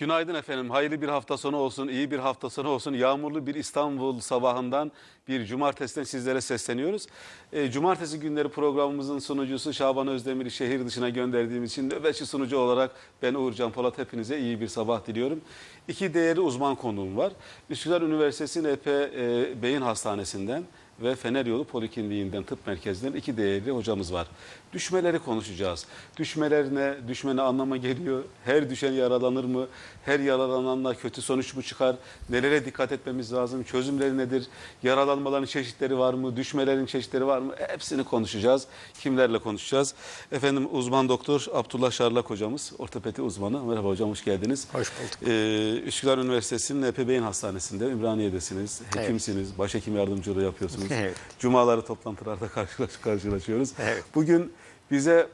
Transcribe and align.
Günaydın 0.00 0.34
efendim. 0.34 0.70
Hayırlı 0.70 1.02
bir 1.02 1.08
hafta 1.08 1.36
sonu 1.36 1.56
olsun, 1.56 1.88
iyi 1.88 2.10
bir 2.10 2.18
hafta 2.18 2.50
sonu 2.50 2.68
olsun. 2.68 2.94
Yağmurlu 2.94 3.46
bir 3.46 3.54
İstanbul 3.54 4.20
sabahından 4.20 4.92
bir 5.28 5.44
cumartesiden 5.46 6.04
sizlere 6.04 6.40
sesleniyoruz. 6.40 7.06
E, 7.52 7.70
cumartesi 7.70 8.20
günleri 8.20 8.48
programımızın 8.48 9.18
sunucusu 9.18 9.72
Şaban 9.72 10.08
Özdemir'i 10.08 10.50
şehir 10.50 10.86
dışına 10.86 11.08
gönderdiğimiz 11.08 11.72
için 11.72 11.90
nöbetçi 11.90 12.26
sunucu 12.26 12.58
olarak 12.58 12.90
ben 13.22 13.34
Uğurcan 13.34 13.72
Polat 13.72 13.98
hepinize 13.98 14.38
iyi 14.38 14.60
bir 14.60 14.68
sabah 14.68 15.06
diliyorum. 15.06 15.40
İki 15.88 16.14
değerli 16.14 16.40
uzman 16.40 16.74
konuğum 16.74 17.16
var. 17.16 17.32
Üsküdar 17.70 18.02
Üniversitesi 18.02 18.62
NP 18.62 18.86
e, 18.86 19.62
Beyin 19.62 19.80
Hastanesi'nden 19.80 20.64
ve 21.02 21.14
Fener 21.14 21.46
Yolu 21.46 21.64
Polikliniğinden 21.64 22.42
tıp 22.42 22.66
merkezinden 22.66 23.18
iki 23.18 23.36
değerli 23.36 23.70
hocamız 23.70 24.12
var. 24.12 24.26
Düşmeleri 24.72 25.18
konuşacağız. 25.18 25.86
Düşmeler 26.16 26.74
ne? 26.74 26.94
Düşme 27.08 27.36
ne 27.36 27.42
anlama 27.42 27.76
geliyor? 27.76 28.24
Her 28.44 28.70
düşen 28.70 28.92
yaralanır 28.92 29.44
mı? 29.44 29.66
Her 30.04 30.20
yaralananla 30.20 30.94
kötü 30.94 31.22
sonuç 31.22 31.54
mu 31.54 31.62
çıkar? 31.62 31.96
Nelere 32.28 32.64
dikkat 32.64 32.92
etmemiz 32.92 33.32
lazım? 33.32 33.62
Çözümleri 33.62 34.18
nedir? 34.18 34.46
Yaralanmaların 34.82 35.46
çeşitleri 35.46 35.98
var 35.98 36.14
mı? 36.14 36.36
Düşmelerin 36.36 36.86
çeşitleri 36.86 37.26
var 37.26 37.38
mı? 37.38 37.54
Hepsini 37.68 38.04
konuşacağız. 38.04 38.66
Kimlerle 39.00 39.38
konuşacağız? 39.38 39.94
Efendim 40.32 40.68
uzman 40.72 41.08
doktor 41.08 41.46
Abdullah 41.54 41.90
Şarlak 41.90 42.30
hocamız, 42.30 42.72
ortopedi 42.78 43.22
uzmanı. 43.22 43.64
Merhaba 43.64 43.88
hocam, 43.88 44.10
hoş 44.10 44.24
geldiniz. 44.24 44.66
Hoş 44.72 44.92
bulduk. 44.98 45.28
Ee, 45.28 45.80
Üsküdar 45.86 46.18
Üniversitesi'nin 46.18 46.82
EP 46.82 47.08
Beyin 47.08 47.22
Hastanesi'nde, 47.22 47.84
Ümraniye'desiniz. 47.84 48.82
Evet. 48.84 49.04
Hekimsiniz, 49.04 49.58
başhekim 49.58 49.96
yardımcılığı 49.96 50.42
yapıyorsunuz. 50.42 50.86
Evet. 50.90 51.16
Cumaları 51.38 51.82
toplantılarda 51.84 52.48
karşılaş, 52.48 52.96
karşılaşıyoruz. 52.96 53.72
Evet. 53.78 54.04
Bugün 54.14 54.52
bize 54.90 55.28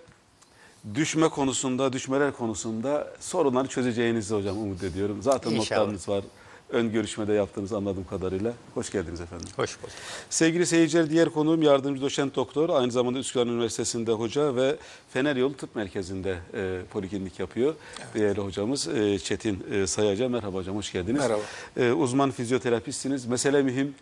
düşme 0.94 1.28
konusunda, 1.28 1.92
düşmeler 1.92 2.32
konusunda 2.32 3.12
sorunları 3.20 3.68
çözeceğinizi 3.68 4.34
hocam 4.34 4.58
umut 4.58 4.82
ediyorum. 4.82 5.18
Zaten 5.22 5.50
İnşallah. 5.50 5.80
notlarınız 5.80 6.08
var. 6.08 6.24
Ön 6.70 6.92
görüşmede 6.92 7.32
yaptığınız 7.32 7.72
anladığım 7.72 8.04
kadarıyla. 8.04 8.52
Hoş 8.74 8.90
geldiniz 8.92 9.20
efendim. 9.20 9.46
Hoş 9.56 9.78
bulduk. 9.82 9.90
Sevgili 10.30 10.66
seyirciler 10.66 11.10
diğer 11.10 11.28
konuğum 11.30 11.62
yardımcı 11.62 12.02
doçent 12.02 12.36
doktor. 12.36 12.68
Aynı 12.68 12.92
zamanda 12.92 13.18
Üsküdar 13.18 13.46
Üniversitesi'nde 13.46 14.12
hoca 14.12 14.56
ve 14.56 14.76
Fener 15.12 15.36
Yolu 15.36 15.56
Tıp 15.56 15.76
Merkezi'nde 15.76 16.38
e, 16.54 16.80
poliklinik 16.92 17.38
yapıyor. 17.40 17.74
Değerli 18.14 18.40
hocamız 18.40 18.88
e, 18.88 19.18
Çetin 19.18 19.66
e, 19.72 19.86
Sayaca. 19.86 20.28
Merhaba 20.28 20.58
hocam 20.58 20.76
hoş 20.76 20.92
geldiniz. 20.92 21.20
Merhaba. 21.20 21.42
E, 21.76 21.92
uzman 21.92 22.30
fizyoterapistsiniz. 22.30 23.26
Mesele 23.26 23.62
mühim. 23.62 23.94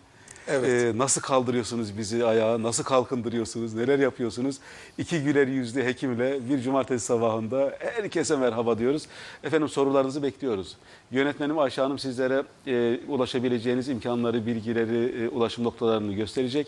Evet. 0.49 0.95
E, 0.95 0.99
nasıl 0.99 1.21
kaldırıyorsunuz 1.21 1.99
bizi 1.99 2.25
ayağa? 2.27 2.63
Nasıl 2.63 2.85
kalkındırıyorsunuz? 2.85 3.75
Neler 3.75 3.99
yapıyorsunuz? 3.99 4.57
İki 4.99 5.21
güler 5.21 5.47
yüzlü 5.47 5.85
hekimle 5.85 6.49
bir 6.49 6.61
cumartesi 6.61 7.07
sabahında 7.07 7.77
herkese 7.79 8.37
merhaba 8.37 8.79
diyoruz. 8.79 9.07
Efendim 9.45 9.69
sorularınızı 9.69 10.23
bekliyoruz. 10.23 10.77
Yönetmenim 11.11 11.59
Ayşe 11.59 11.83
Hanım 11.83 11.99
sizlere 11.99 12.43
e, 12.67 13.01
ulaşabileceğiniz 13.09 13.89
imkanları, 13.89 14.47
bilgileri, 14.47 15.25
e, 15.25 15.29
ulaşım 15.29 15.65
noktalarını 15.65 16.13
gösterecek. 16.13 16.67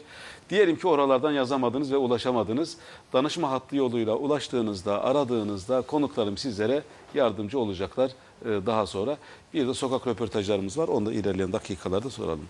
Diyelim 0.51 0.77
ki 0.77 0.89
oralardan 0.89 1.33
yazamadınız 1.33 1.93
ve 1.93 1.97
ulaşamadınız. 1.97 2.77
Danışma 3.13 3.51
hattı 3.51 3.77
yoluyla 3.77 4.15
ulaştığınızda, 4.15 5.05
aradığınızda 5.05 5.81
konuklarım 5.81 6.37
sizlere 6.37 6.83
yardımcı 7.15 7.59
olacaklar 7.59 8.11
e, 8.45 8.67
daha 8.67 8.87
sonra. 8.87 9.17
Bir 9.55 9.69
de 9.69 9.75
sokak 9.75 10.07
röportajlarımız 10.07 10.79
var. 10.79 10.89
Onu 10.89 11.07
da 11.07 11.13
ilerleyen 11.13 11.53
dakikalarda 11.53 12.11
soralım. 12.11 12.49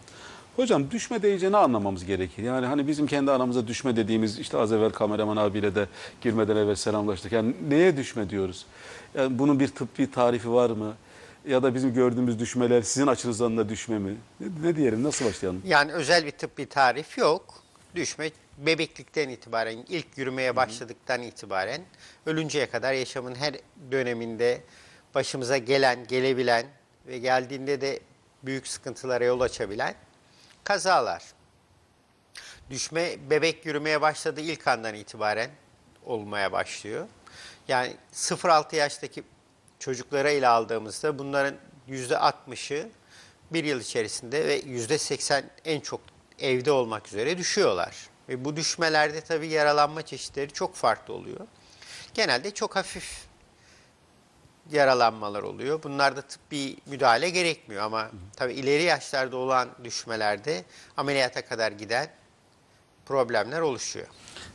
Hocam 0.56 0.90
düşme 0.90 1.22
deyince 1.22 1.52
ne 1.52 1.56
anlamamız 1.56 2.04
gerekir? 2.04 2.42
Yani 2.42 2.66
hani 2.66 2.86
bizim 2.86 3.06
kendi 3.06 3.30
aramızda 3.30 3.66
düşme 3.66 3.96
dediğimiz 3.96 4.38
işte 4.38 4.58
az 4.58 4.72
evvel 4.72 4.90
kameraman 4.90 5.36
abiyle 5.36 5.74
de 5.74 5.86
girmeden 6.20 6.56
evvel 6.56 6.74
selamlaştık. 6.74 7.32
Yani 7.32 7.54
neye 7.68 7.96
düşme 7.96 8.30
diyoruz? 8.30 8.66
Yani 9.14 9.38
bunun 9.38 9.60
bir 9.60 9.68
tıbbi 9.68 10.10
tarifi 10.10 10.52
var 10.52 10.70
mı? 10.70 10.94
Ya 11.48 11.62
da 11.62 11.74
bizim 11.74 11.94
gördüğümüz 11.94 12.38
düşmeler 12.38 12.82
sizin 12.82 13.06
açınızdan 13.06 13.56
da 13.56 13.68
düşme 13.68 13.98
mi? 13.98 14.16
Ne, 14.40 14.46
ne 14.62 14.76
diyelim 14.76 15.02
nasıl 15.02 15.24
başlayalım? 15.24 15.62
Yani 15.66 15.92
özel 15.92 16.26
bir 16.26 16.30
tıbbi 16.30 16.66
tarif 16.66 17.18
yok. 17.18 17.54
Düşme 17.94 18.30
bebeklikten 18.58 19.28
itibaren, 19.28 19.78
ilk 19.88 20.06
yürümeye 20.16 20.56
başladıktan 20.56 21.22
itibaren 21.22 21.80
ölünceye 22.26 22.66
kadar 22.66 22.92
yaşamın 22.92 23.34
her 23.34 23.54
döneminde 23.92 24.60
başımıza 25.14 25.58
gelen, 25.58 26.06
gelebilen 26.06 26.66
ve 27.06 27.18
geldiğinde 27.18 27.80
de 27.80 28.00
büyük 28.42 28.66
sıkıntılara 28.66 29.24
yol 29.24 29.40
açabilen 29.40 29.94
kazalar. 30.66 31.22
Düşme 32.70 33.30
bebek 33.30 33.66
yürümeye 33.66 34.00
başladığı 34.00 34.40
ilk 34.40 34.68
andan 34.68 34.94
itibaren 34.94 35.50
olmaya 36.04 36.52
başlıyor. 36.52 37.08
Yani 37.68 37.96
0-6 38.14 38.76
yaştaki 38.76 39.22
çocuklara 39.78 40.30
ile 40.30 40.48
aldığımızda 40.48 41.18
bunların 41.18 41.54
%60'ı 41.88 42.88
bir 43.50 43.64
yıl 43.64 43.80
içerisinde 43.80 44.46
ve 44.46 44.60
%80 44.60 45.44
en 45.64 45.80
çok 45.80 46.00
evde 46.38 46.70
olmak 46.70 47.08
üzere 47.08 47.38
düşüyorlar. 47.38 47.96
Ve 48.28 48.44
bu 48.44 48.56
düşmelerde 48.56 49.20
tabii 49.20 49.48
yaralanma 49.48 50.02
çeşitleri 50.02 50.52
çok 50.52 50.74
farklı 50.74 51.14
oluyor. 51.14 51.46
Genelde 52.14 52.54
çok 52.54 52.76
hafif 52.76 53.26
yaralanmalar 54.72 55.42
oluyor. 55.42 55.82
Bunlarda 55.82 56.22
tıbbi 56.22 56.76
müdahale 56.86 57.30
gerekmiyor 57.30 57.82
ama 57.82 58.10
tabii 58.36 58.52
ileri 58.52 58.82
yaşlarda 58.82 59.36
olan 59.36 59.68
düşmelerde 59.84 60.64
ameliyata 60.96 61.44
kadar 61.44 61.72
giden 61.72 62.08
problemler 63.06 63.60
oluşuyor. 63.60 64.06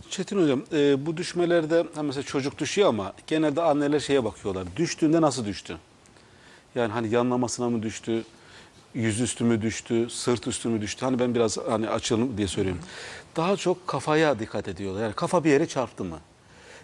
Çetin 0.10 0.44
Hocam 0.44 0.64
e, 0.74 1.06
bu 1.06 1.18
düşmelerde 1.18 1.86
mesela 2.02 2.24
çocuk 2.24 2.58
düşüyor 2.58 2.90
ama 2.90 3.14
genelde 3.28 3.62
anneler 3.62 4.00
şeye 4.00 4.24
bakıyorlar. 4.24 4.68
Düştüğünde 4.78 5.22
nasıl 5.22 5.46
düştü? 5.46 5.78
Yani 6.76 6.92
hani 6.92 7.10
yanlamasına 7.10 7.70
mı 7.70 7.84
düştü? 7.84 8.24
Yüzüstü 8.94 9.44
mü 9.44 9.62
düştü? 9.62 10.10
Sırt 10.10 10.48
üstü 10.48 10.70
mü 10.70 10.82
düştü? 10.82 11.06
Hani 11.06 11.20
ben 11.20 11.36
biraz 11.36 11.58
hani 11.58 11.90
açalım 11.90 12.38
diye 12.38 12.48
söylüyorum. 12.48 12.82
Daha 13.36 13.58
çok 13.58 13.88
kafaya 13.88 14.40
dikkat 14.40 14.68
ediyorlar. 14.68 15.02
Yani 15.02 15.14
kafa 15.14 15.44
bir 15.44 15.50
yere 15.50 15.68
çarptı 15.68 16.04
mı? 16.04 16.20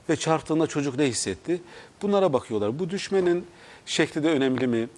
Ve 0.09 0.16
çarptığında 0.16 0.68
çocuk 0.68 0.97
ne 0.97 1.06
hissetti? 1.06 1.62
Bunlara 2.01 2.34
bakıyorlar. 2.34 2.79
Bu 2.79 2.90
düşmenin 2.90 3.45
şekli 3.85 4.23
de 4.23 4.29
önemli 4.29 4.68
mi? 4.68 4.90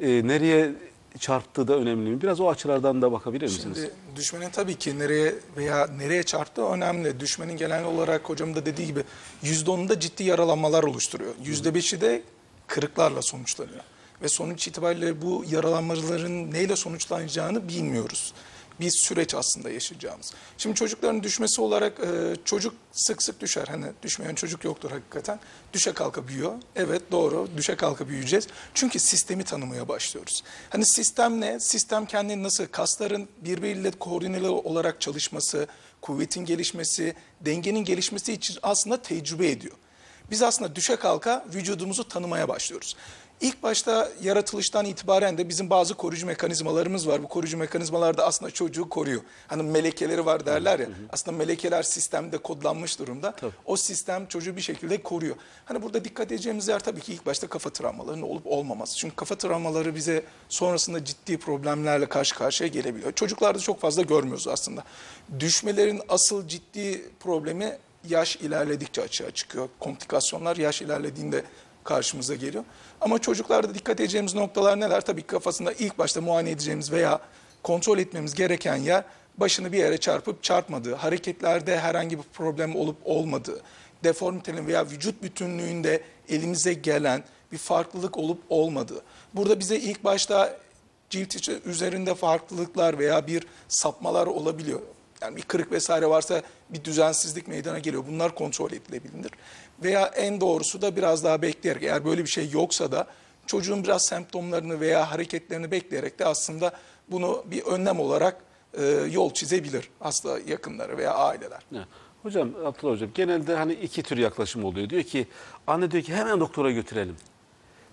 E, 0.00 0.26
nereye 0.26 0.72
çarptığı 1.18 1.68
da 1.68 1.76
önemli 1.76 2.10
mi? 2.10 2.22
Biraz 2.22 2.40
o 2.40 2.48
açılardan 2.48 3.02
da 3.02 3.12
bakabilir 3.12 3.44
misiniz? 3.44 3.78
Şimdi 3.78 3.90
düşmenin 4.16 4.50
tabii 4.50 4.74
ki 4.74 4.98
nereye 4.98 5.34
veya 5.56 5.86
nereye 5.86 6.22
çarptığı 6.22 6.64
önemli. 6.64 7.20
Düşmenin 7.20 7.56
genel 7.56 7.84
olarak 7.84 8.28
hocam 8.28 8.54
da 8.54 8.66
dediği 8.66 8.86
gibi 8.86 9.04
%10'unda 9.44 10.00
ciddi 10.00 10.24
yaralanmalar 10.24 10.82
oluşturuyor. 10.82 11.34
%5'i 11.44 12.00
de 12.00 12.22
kırıklarla 12.66 13.22
sonuçlanıyor. 13.22 13.80
Ve 14.22 14.28
sonuç 14.28 14.68
itibariyle 14.68 15.22
bu 15.22 15.44
yaralanmaların 15.50 16.52
neyle 16.52 16.76
sonuçlanacağını 16.76 17.68
bilmiyoruz. 17.68 18.32
Bir 18.80 18.90
süreç 18.90 19.34
aslında 19.34 19.70
yaşayacağımız. 19.70 20.32
Şimdi 20.58 20.76
çocukların 20.76 21.22
düşmesi 21.22 21.60
olarak 21.60 22.00
e, 22.00 22.36
çocuk 22.44 22.74
sık 22.92 23.22
sık 23.22 23.40
düşer. 23.40 23.66
Hani 23.66 23.86
düşmeyen 24.02 24.34
çocuk 24.34 24.64
yoktur 24.64 24.90
hakikaten. 24.90 25.40
Düşe 25.72 25.92
kalka 25.92 26.28
büyüyor. 26.28 26.52
Evet 26.76 27.02
doğru 27.12 27.48
düşe 27.56 27.76
kalka 27.76 28.08
büyüyeceğiz. 28.08 28.46
Çünkü 28.74 28.98
sistemi 28.98 29.44
tanımaya 29.44 29.88
başlıyoruz. 29.88 30.44
Hani 30.70 30.86
sistem 30.86 31.40
ne? 31.40 31.60
Sistem 31.60 32.06
kendini 32.06 32.42
nasıl 32.42 32.66
kasların 32.66 33.28
birbiriyle 33.40 33.90
koordineli 33.90 34.48
olarak 34.48 35.00
çalışması, 35.00 35.66
kuvvetin 36.00 36.44
gelişmesi, 36.44 37.14
dengenin 37.40 37.84
gelişmesi 37.84 38.32
için 38.32 38.58
aslında 38.62 39.02
tecrübe 39.02 39.50
ediyor. 39.50 39.76
Biz 40.30 40.42
aslında 40.42 40.76
düşe 40.76 40.96
kalka 40.96 41.46
vücudumuzu 41.54 42.08
tanımaya 42.08 42.48
başlıyoruz. 42.48 42.96
İlk 43.40 43.62
başta 43.62 44.08
yaratılıştan 44.22 44.84
itibaren 44.84 45.38
de 45.38 45.48
bizim 45.48 45.70
bazı 45.70 45.94
koruyucu 45.94 46.26
mekanizmalarımız 46.26 47.08
var. 47.08 47.22
Bu 47.22 47.28
koruyucu 47.28 47.56
mekanizmalar 47.58 48.16
da 48.18 48.26
aslında 48.26 48.50
çocuğu 48.50 48.88
koruyor. 48.88 49.20
Hani 49.46 49.62
melekeleri 49.62 50.26
var 50.26 50.46
derler 50.46 50.78
ya. 50.78 50.88
Aslında 51.12 51.36
melekeler 51.36 51.82
sistemde 51.82 52.38
kodlanmış 52.38 52.98
durumda. 52.98 53.34
O 53.64 53.76
sistem 53.76 54.26
çocuğu 54.26 54.56
bir 54.56 54.60
şekilde 54.60 55.02
koruyor. 55.02 55.36
Hani 55.64 55.82
burada 55.82 56.04
dikkat 56.04 56.32
edeceğimiz 56.32 56.68
yer 56.68 56.80
tabii 56.80 57.00
ki 57.00 57.12
ilk 57.12 57.26
başta 57.26 57.46
kafa 57.46 57.70
travmalarının 57.70 58.22
olup 58.22 58.46
olmaması. 58.46 58.96
Çünkü 58.96 59.16
kafa 59.16 59.34
travmaları 59.38 59.94
bize 59.94 60.22
sonrasında 60.48 61.04
ciddi 61.04 61.38
problemlerle 61.38 62.06
karşı 62.06 62.34
karşıya 62.34 62.68
gelebiliyor. 62.68 63.12
Çocuklarda 63.12 63.58
çok 63.58 63.80
fazla 63.80 64.02
görmüyoruz 64.02 64.48
aslında. 64.48 64.84
Düşmelerin 65.40 66.00
asıl 66.08 66.48
ciddi 66.48 67.10
problemi 67.20 67.78
yaş 68.08 68.36
ilerledikçe 68.36 69.02
açığa 69.02 69.30
çıkıyor. 69.30 69.68
Komplikasyonlar 69.80 70.56
yaş 70.56 70.82
ilerlediğinde 70.82 71.44
karşımıza 71.86 72.34
geliyor. 72.34 72.64
Ama 73.00 73.18
çocuklarda 73.18 73.74
dikkat 73.74 74.00
edeceğimiz 74.00 74.34
noktalar 74.34 74.80
neler? 74.80 75.00
Tabii 75.00 75.22
kafasında 75.22 75.72
ilk 75.72 75.98
başta 75.98 76.20
muayene 76.20 76.50
edeceğimiz 76.50 76.92
veya 76.92 77.20
kontrol 77.62 77.98
etmemiz 77.98 78.34
gereken 78.34 78.76
yer 78.76 79.04
başını 79.38 79.72
bir 79.72 79.78
yere 79.78 79.98
çarpıp 79.98 80.42
çarpmadığı, 80.42 80.94
hareketlerde 80.94 81.80
herhangi 81.80 82.18
bir 82.18 82.24
problem 82.32 82.76
olup 82.76 82.96
olmadığı, 83.04 83.60
deformitenin 84.04 84.66
veya 84.66 84.86
vücut 84.86 85.22
bütünlüğünde 85.22 86.02
elimize 86.28 86.72
gelen 86.72 87.24
bir 87.52 87.58
farklılık 87.58 88.16
olup 88.16 88.42
olmadığı. 88.48 89.02
Burada 89.34 89.60
bize 89.60 89.76
ilk 89.76 90.04
başta 90.04 90.56
cilt 91.10 91.36
içi 91.36 91.60
üzerinde 91.64 92.14
farklılıklar 92.14 92.98
veya 92.98 93.26
bir 93.26 93.46
sapmalar 93.68 94.26
olabiliyor. 94.26 94.80
Yani 95.22 95.36
bir 95.36 95.42
kırık 95.42 95.72
vesaire 95.72 96.06
varsa 96.06 96.42
bir 96.70 96.84
düzensizlik 96.84 97.48
meydana 97.48 97.78
geliyor. 97.78 98.04
Bunlar 98.08 98.34
kontrol 98.34 98.72
edilebilir. 98.72 99.30
Veya 99.82 100.06
en 100.06 100.40
doğrusu 100.40 100.82
da 100.82 100.96
biraz 100.96 101.24
daha 101.24 101.42
bekleyerek 101.42 101.82
eğer 101.82 102.04
böyle 102.04 102.24
bir 102.24 102.28
şey 102.30 102.50
yoksa 102.50 102.92
da 102.92 103.06
çocuğun 103.46 103.84
biraz 103.84 104.06
semptomlarını 104.06 104.80
veya 104.80 105.10
hareketlerini 105.10 105.70
bekleyerek 105.70 106.18
de 106.18 106.26
aslında 106.26 106.72
bunu 107.10 107.44
bir 107.46 107.62
önlem 107.62 108.00
olarak 108.00 108.36
e, 108.74 108.84
yol 109.12 109.30
çizebilir 109.34 109.88
hasta 110.00 110.38
yakınları 110.46 110.98
veya 110.98 111.14
aileler. 111.14 111.60
Ya, 111.72 111.86
Hocam 112.22 112.50
Abdullah 112.64 112.92
Hocam 112.92 113.10
genelde 113.14 113.56
hani 113.56 113.72
iki 113.72 114.02
tür 114.02 114.18
yaklaşım 114.18 114.64
oluyor. 114.64 114.90
Diyor 114.90 115.02
ki 115.02 115.26
anne 115.66 115.90
diyor 115.90 116.02
ki 116.02 116.14
hemen 116.14 116.40
doktora 116.40 116.70
götürelim. 116.70 117.16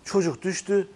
Çocuk 0.06 0.42
düştü 0.42 0.88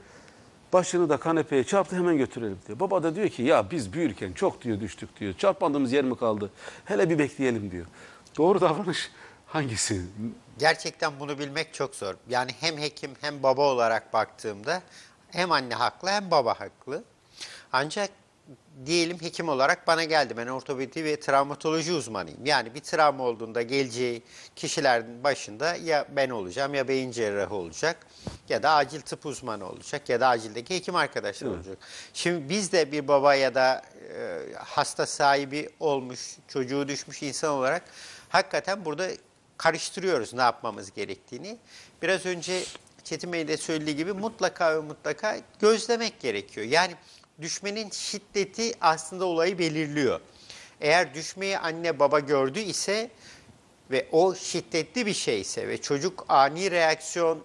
başını 0.74 1.10
da 1.10 1.18
kanepeye 1.18 1.64
çarptı 1.64 1.96
hemen 1.96 2.18
götürelim 2.18 2.60
diyor. 2.68 2.80
Baba 2.80 3.04
da 3.04 3.16
diyor 3.16 3.30
ki 3.30 3.44
ya 3.44 3.72
biz 3.72 3.94
büyürken 3.94 4.34
çok 4.34 4.62
diyor 4.64 4.80
düştük 4.80 5.20
diyor. 5.20 5.34
Çarpmadığımız 5.34 5.92
yer 5.92 6.04
mi 6.04 6.18
kaldı? 6.18 6.52
Hele 6.86 7.10
bir 7.10 7.20
bekleyelim 7.20 7.72
diyor. 7.72 7.86
Doğru 8.38 8.62
davranış 8.62 9.12
hangisi? 9.46 10.02
Gerçekten 10.60 11.20
bunu 11.20 11.40
bilmek 11.40 11.74
çok 11.74 11.96
zor. 11.96 12.16
Yani 12.30 12.52
hem 12.60 12.78
hekim 12.78 13.12
hem 13.22 13.44
baba 13.44 13.62
olarak 13.62 14.14
baktığımda 14.14 14.82
hem 15.32 15.52
anne 15.52 15.76
haklı 15.76 16.10
hem 16.10 16.32
baba 16.32 16.60
haklı. 16.60 17.04
Ancak 17.72 18.10
diyelim 18.86 19.22
hekim 19.22 19.50
olarak 19.50 19.88
bana 19.88 20.04
geldi. 20.04 20.38
Ben 20.38 20.48
ortopedi 20.48 21.04
ve 21.04 21.20
travmatoloji 21.20 21.94
uzmanıyım. 21.94 22.46
Yani 22.46 22.76
bir 22.76 22.80
travma 22.80 23.24
olduğunda 23.24 23.62
geleceği 23.62 24.24
kişilerin 24.56 25.24
başında 25.24 25.76
ya 25.76 26.06
ben 26.16 26.30
olacağım 26.30 26.74
ya 26.74 26.88
beyin 26.88 27.12
cerrahı 27.12 27.56
olacak 27.56 27.98
ya 28.50 28.64
da 28.64 28.72
acil 28.72 29.02
tıp 29.02 29.26
uzmanı 29.26 29.70
olacak 29.70 30.10
ya 30.10 30.20
da 30.20 30.28
acildeki 30.28 30.76
hekim 30.76 30.96
arkadaşlar 30.96 31.48
olacak. 31.48 31.78
Şimdi 32.14 32.50
biz 32.50 32.72
de 32.72 32.92
bir 32.92 33.08
baba 33.08 33.36
ya 33.36 33.56
da 33.56 33.82
e, 34.14 34.40
hasta 34.58 35.06
sahibi 35.06 35.70
olmuş, 35.80 36.20
çocuğu 36.48 36.88
düşmüş 36.88 37.24
insan 37.24 37.52
olarak 37.52 37.84
hakikaten 38.30 38.86
burada 38.86 39.08
karıştırıyoruz 39.58 40.34
ne 40.34 40.42
yapmamız 40.42 40.94
gerektiğini. 40.94 41.58
Biraz 42.02 42.26
önce 42.26 42.64
Çetin 43.04 43.34
Bey 43.34 43.48
de 43.48 43.58
söylediği 43.58 43.96
gibi 43.96 44.14
mutlaka 44.14 44.76
ve 44.76 44.80
mutlaka 44.80 45.38
gözlemek 45.60 46.20
gerekiyor. 46.20 46.66
Yani 46.66 46.96
düşmenin 47.42 47.90
şiddeti 47.90 48.74
aslında 48.82 49.26
olayı 49.26 49.60
belirliyor. 49.60 50.20
Eğer 50.82 51.14
düşmeyi 51.14 51.58
anne 51.58 52.00
baba 52.00 52.20
gördü 52.20 52.60
ise 52.60 53.12
ve 53.92 54.08
o 54.12 54.36
şiddetli 54.36 55.06
bir 55.06 55.14
şeyse 55.14 55.68
ve 55.68 55.82
çocuk 55.82 56.26
ani 56.30 56.72
reaksiyon 56.72 57.44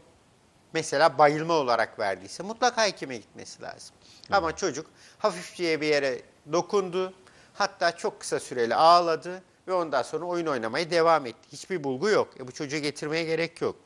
mesela 0.72 1.18
bayılma 1.18 1.54
olarak 1.54 1.98
verdiyse 1.98 2.42
mutlaka 2.42 2.86
hekime 2.86 3.16
gitmesi 3.16 3.62
lazım. 3.62 3.96
Ama 4.30 4.56
çocuk 4.56 4.86
hafifçe 5.18 5.80
bir 5.80 5.86
yere 5.86 6.22
dokundu, 6.52 7.12
hatta 7.54 7.96
çok 7.96 8.20
kısa 8.20 8.40
süreli 8.40 8.74
ağladı 8.74 9.42
ve 9.68 9.72
ondan 9.72 10.02
sonra 10.02 10.24
oyun 10.24 10.46
oynamaya 10.46 10.90
devam 10.90 11.26
etti. 11.26 11.48
Hiçbir 11.52 11.84
bulgu 11.84 12.08
yok. 12.08 12.28
E 12.40 12.46
bu 12.46 12.52
çocuğu 12.52 12.78
getirmeye 12.78 13.24
gerek 13.24 13.60
yok. 13.60 13.76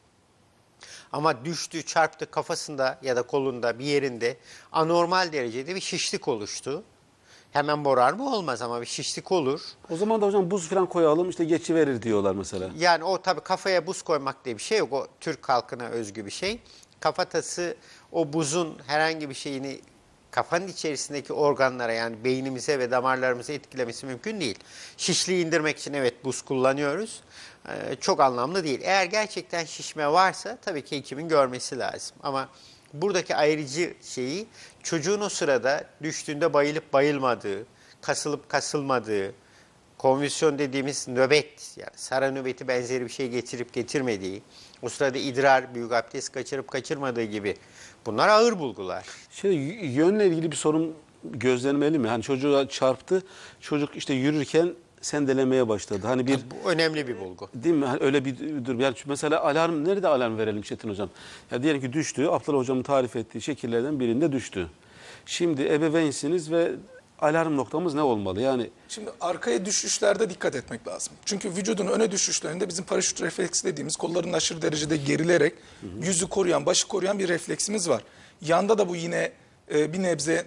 Ama 1.13 1.45
düştü, 1.45 1.83
çarptı 1.83 2.31
kafasında 2.31 2.99
ya 3.03 3.17
da 3.17 3.23
kolunda 3.23 3.79
bir 3.79 3.85
yerinde 3.85 4.37
anormal 4.73 5.33
derecede 5.33 5.75
bir 5.75 5.81
şişlik 5.81 6.29
oluştu. 6.29 6.83
Hemen 7.53 7.79
morar 7.79 8.13
mı 8.13 8.37
olmaz 8.37 8.63
ama 8.63 8.81
bir 8.81 8.87
şişlik 8.87 9.33
olur. 9.33 9.61
O 9.91 9.97
zaman 9.97 10.21
da 10.21 10.27
hocam 10.27 10.51
buz 10.51 10.69
falan 10.69 10.87
koyalım 10.89 11.31
işte 11.31 11.45
geçiverir 11.45 12.03
diyorlar 12.03 12.35
mesela. 12.35 12.71
Yani 12.79 13.05
o 13.05 13.23
tabii 13.23 13.41
kafaya 13.41 13.87
buz 13.87 14.03
koymak 14.03 14.45
diye 14.45 14.57
bir 14.57 14.63
şey 14.63 14.79
yok. 14.79 14.93
O 14.93 15.07
Türk 15.21 15.49
halkına 15.49 15.89
özgü 15.89 16.27
bir 16.27 16.31
şey. 16.31 16.61
Kafatası 17.01 17.77
o 18.13 18.33
buzun 18.33 18.79
herhangi 18.87 19.31
bir 19.31 19.35
şeyini 19.35 19.81
kafanın 20.37 20.69
içerisindeki 20.69 21.33
organlara 21.33 21.93
yani 21.93 22.25
beynimize 22.25 22.79
ve 22.79 22.91
damarlarımıza 22.91 23.53
etkilemesi 23.53 24.07
mümkün 24.07 24.41
değil. 24.41 24.59
Şişliği 24.97 25.47
indirmek 25.47 25.79
için 25.79 25.93
evet 25.93 26.25
buz 26.25 26.43
kullanıyoruz. 26.43 27.21
Ee, 27.69 27.97
çok 28.01 28.21
anlamlı 28.21 28.65
değil. 28.65 28.81
Eğer 28.83 29.05
gerçekten 29.05 29.65
şişme 29.65 30.13
varsa 30.13 30.59
tabii 30.63 30.85
ki 30.85 30.97
hekimin 30.97 31.29
görmesi 31.29 31.79
lazım. 31.79 32.17
Ama 32.23 32.49
buradaki 32.93 33.37
ayrıcı 33.37 33.95
şeyi 34.03 34.47
çocuğun 34.83 35.21
o 35.21 35.29
sırada 35.29 35.85
düştüğünde 36.03 36.53
bayılıp 36.53 36.93
bayılmadığı, 36.93 37.67
kasılıp 38.01 38.49
kasılmadığı, 38.49 39.35
konvülsyon 39.99 40.59
dediğimiz 40.59 41.09
nöbet 41.09 41.77
yani 41.77 41.97
sara 41.97 42.31
nöbeti 42.31 42.69
benzeri 42.69 43.05
bir 43.05 43.11
şey 43.11 43.29
getirip 43.29 43.73
getirmediği, 43.73 44.43
o 44.83 44.89
sırada 44.89 45.19
idrar, 45.19 45.75
büyük 45.75 45.93
abdest 45.93 46.33
kaçırıp 46.33 46.69
kaçırmadığı 46.69 47.23
gibi 47.23 47.57
bunlar 48.07 48.29
ağır 48.29 48.59
bulgular. 48.59 49.05
Şey 49.31 49.55
yönle 49.83 50.27
ilgili 50.27 50.51
bir 50.51 50.57
sorun 50.57 50.95
gözlenmeli 51.25 51.99
mi? 51.99 52.09
Hani 52.09 52.23
çocuğa 52.23 52.69
çarptı. 52.69 53.23
Çocuk 53.61 53.97
işte 53.97 54.15
yürürken 54.15 54.73
sendelemeye 55.01 55.69
başladı. 55.69 56.07
Hani 56.07 56.27
bir 56.27 56.39
Bu 56.65 56.71
önemli 56.71 57.09
bir 57.09 57.21
bulgu. 57.21 57.49
Değil 57.55 57.75
mi? 57.75 57.85
Hani 57.85 57.99
öyle 58.03 58.25
bir 58.25 58.39
durum. 58.65 58.81
Yani 58.81 58.95
mesela 59.07 59.41
alarm 59.41 59.85
nerede 59.85 60.09
alarm 60.09 60.39
verelim 60.39 60.63
Çetin 60.63 60.89
hocam? 60.89 61.09
Ya 61.51 61.63
diyelim 61.63 61.81
ki 61.81 61.93
düştü. 61.93 62.27
Abdullah 62.27 62.59
hocamın 62.59 62.83
tarif 62.83 63.17
ettiği 63.17 63.41
şekillerden 63.41 64.01
birinde 64.01 64.33
düştü. 64.33 64.67
Şimdi 65.27 65.63
ebeveynsiniz 65.63 66.53
ve 66.53 66.73
alarm 67.19 67.57
noktamız 67.57 67.95
ne 67.95 68.03
olmalı? 68.03 68.41
Yani 68.41 68.71
Şimdi 68.89 69.11
arkaya 69.21 69.65
düşüşlerde 69.65 70.31
dikkat 70.31 70.55
etmek 70.55 70.89
lazım. 70.89 71.13
Çünkü 71.25 71.51
vücudun 71.51 71.87
öne 71.87 72.11
düşüşlerinde 72.11 72.69
bizim 72.69 72.85
paraşüt 72.85 73.23
refleksi 73.23 73.65
dediğimiz 73.65 73.97
kolların 73.97 74.33
aşırı 74.33 74.63
derecede 74.63 74.97
gerilerek 74.97 75.55
yüzü 76.01 76.29
koruyan, 76.29 76.67
başı 76.67 76.89
koruyan 76.89 77.19
bir 77.19 77.29
refleksimiz 77.29 77.89
var. 77.89 78.03
Yanda 78.41 78.79
da 78.79 78.89
bu 78.89 78.97
yine 78.97 79.33
e, 79.75 79.93
bir 79.93 80.03
nebze 80.03 80.47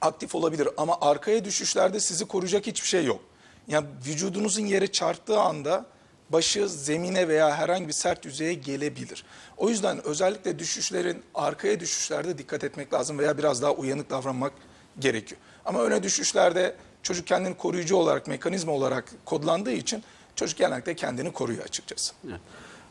aktif 0.00 0.34
olabilir 0.34 0.68
ama 0.76 0.98
arkaya 1.00 1.44
düşüşlerde 1.44 2.00
sizi 2.00 2.24
koruyacak 2.24 2.66
hiçbir 2.66 2.88
şey 2.88 3.04
yok. 3.04 3.20
Yani 3.68 3.86
vücudunuzun 4.06 4.66
yere 4.66 4.86
çarptığı 4.86 5.40
anda 5.40 5.86
başı 6.30 6.68
zemine 6.68 7.28
veya 7.28 7.56
herhangi 7.56 7.88
bir 7.88 7.92
sert 7.92 8.24
yüzeye 8.24 8.54
gelebilir. 8.54 9.24
O 9.56 9.68
yüzden 9.68 10.06
özellikle 10.06 10.58
düşüşlerin 10.58 11.22
arkaya 11.34 11.80
düşüşlerde 11.80 12.38
dikkat 12.38 12.64
etmek 12.64 12.92
lazım 12.94 13.18
veya 13.18 13.38
biraz 13.38 13.62
daha 13.62 13.72
uyanık 13.72 14.10
davranmak 14.10 14.52
gerekiyor. 14.98 15.40
Ama 15.68 15.82
öne 15.82 16.02
düşüşlerde 16.02 16.74
çocuk 17.02 17.26
kendini 17.26 17.54
koruyucu 17.56 17.96
olarak, 17.96 18.26
mekanizma 18.26 18.72
olarak 18.72 19.04
kodlandığı 19.24 19.72
için 19.72 20.02
çocuk 20.36 20.58
genellikle 20.58 20.96
kendini 20.96 21.32
koruyor 21.32 21.64
açıkçası. 21.64 22.14
Evet. 22.28 22.40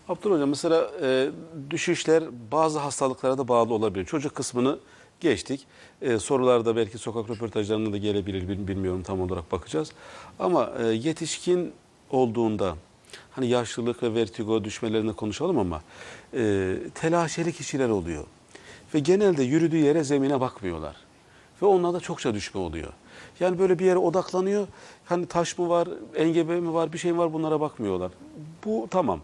Abdullah 0.09 0.35
Hocam 0.35 0.50
mesela 0.50 0.91
e, 1.01 1.29
düşüşler 1.69 2.24
bazı 2.51 2.79
hastalıklara 2.79 3.38
da 3.38 3.47
bağlı 3.47 3.74
olabilir. 3.74 4.06
Çocuk 4.06 4.35
kısmını 4.35 4.79
geçtik. 5.19 5.68
E, 6.01 6.19
sorularda 6.19 6.75
belki 6.75 6.97
sokak 6.97 7.29
röportajlarında 7.29 7.94
da 7.94 7.97
gelebilir 7.97 8.47
bil- 8.50 8.68
bilmiyorum 8.68 9.03
tam 9.03 9.21
olarak 9.21 9.51
bakacağız. 9.51 9.91
Ama 10.39 10.71
e, 10.80 10.85
yetişkin 10.88 11.73
olduğunda 12.11 12.75
hani 13.31 13.47
yaşlılık 13.47 14.04
ve 14.04 14.13
vertigo 14.13 14.63
düşmelerini 14.63 15.13
konuşalım 15.13 15.59
ama 15.59 15.81
e, 16.33 16.75
telaşeli 16.95 17.54
kişiler 17.54 17.90
oluyor. 17.90 18.23
Ve 18.94 18.99
genelde 18.99 19.44
yürüdüğü 19.44 19.78
yere 19.78 20.04
zemine 20.04 20.40
bakmıyorlar. 20.42 20.95
Ve 21.61 21.66
onlarda 21.66 21.99
çokça 21.99 22.33
düşme 22.33 22.61
oluyor. 22.61 22.94
Yani 23.40 23.59
böyle 23.59 23.80
bir 23.80 23.85
yere 23.85 23.97
odaklanıyor. 23.97 24.68
Hani 25.06 25.26
taş 25.26 25.57
mı 25.57 25.69
var, 25.69 25.87
engebe 26.16 26.59
mi 26.59 26.73
var, 26.73 26.94
bir 26.94 26.97
şey 26.97 27.11
mi 27.11 27.18
var 27.18 27.33
bunlara 27.33 27.59
bakmıyorlar. 27.59 28.11
Bu 28.66 28.87
tamam. 28.92 29.21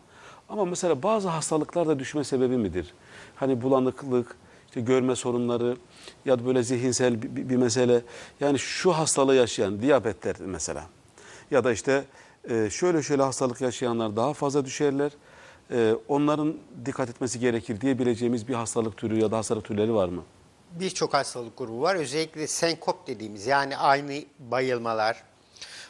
Ama 0.49 0.65
mesela 0.65 1.03
bazı 1.03 1.29
hastalıklar 1.29 1.87
da 1.87 1.99
düşme 1.99 2.23
sebebi 2.23 2.57
midir? 2.57 2.93
Hani 3.35 3.61
bulanıklık, 3.61 4.35
işte 4.67 4.81
görme 4.81 5.15
sorunları 5.15 5.77
ya 6.25 6.39
da 6.39 6.45
böyle 6.45 6.63
zihinsel 6.63 7.21
bir, 7.21 7.49
bir- 7.49 7.55
mesele. 7.55 8.01
Yani 8.39 8.59
şu 8.59 8.91
hastalığı 8.91 9.35
yaşayan 9.35 9.81
diyabetler 9.81 10.35
mesela. 10.45 10.83
Ya 11.51 11.63
da 11.63 11.71
işte 11.71 12.05
e, 12.49 12.69
şöyle 12.69 13.03
şöyle 13.03 13.21
hastalık 13.23 13.61
yaşayanlar 13.61 14.15
daha 14.15 14.33
fazla 14.33 14.65
düşerler. 14.65 15.11
E, 15.71 15.95
onların 16.07 16.53
dikkat 16.85 17.09
etmesi 17.09 17.39
gerekir 17.39 17.81
diyebileceğimiz 17.81 18.47
bir 18.47 18.53
hastalık 18.53 18.97
türü 18.97 19.19
ya 19.21 19.31
da 19.31 19.37
hastalık 19.37 19.65
türleri 19.65 19.93
var 19.93 20.09
mı? 20.09 20.21
Birçok 20.79 21.13
hastalık 21.13 21.57
grubu 21.57 21.81
var. 21.81 21.95
Özellikle 21.95 22.47
senkop 22.47 23.07
dediğimiz 23.07 23.47
yani 23.47 23.77
aynı 23.77 24.23
bayılmalar, 24.39 25.23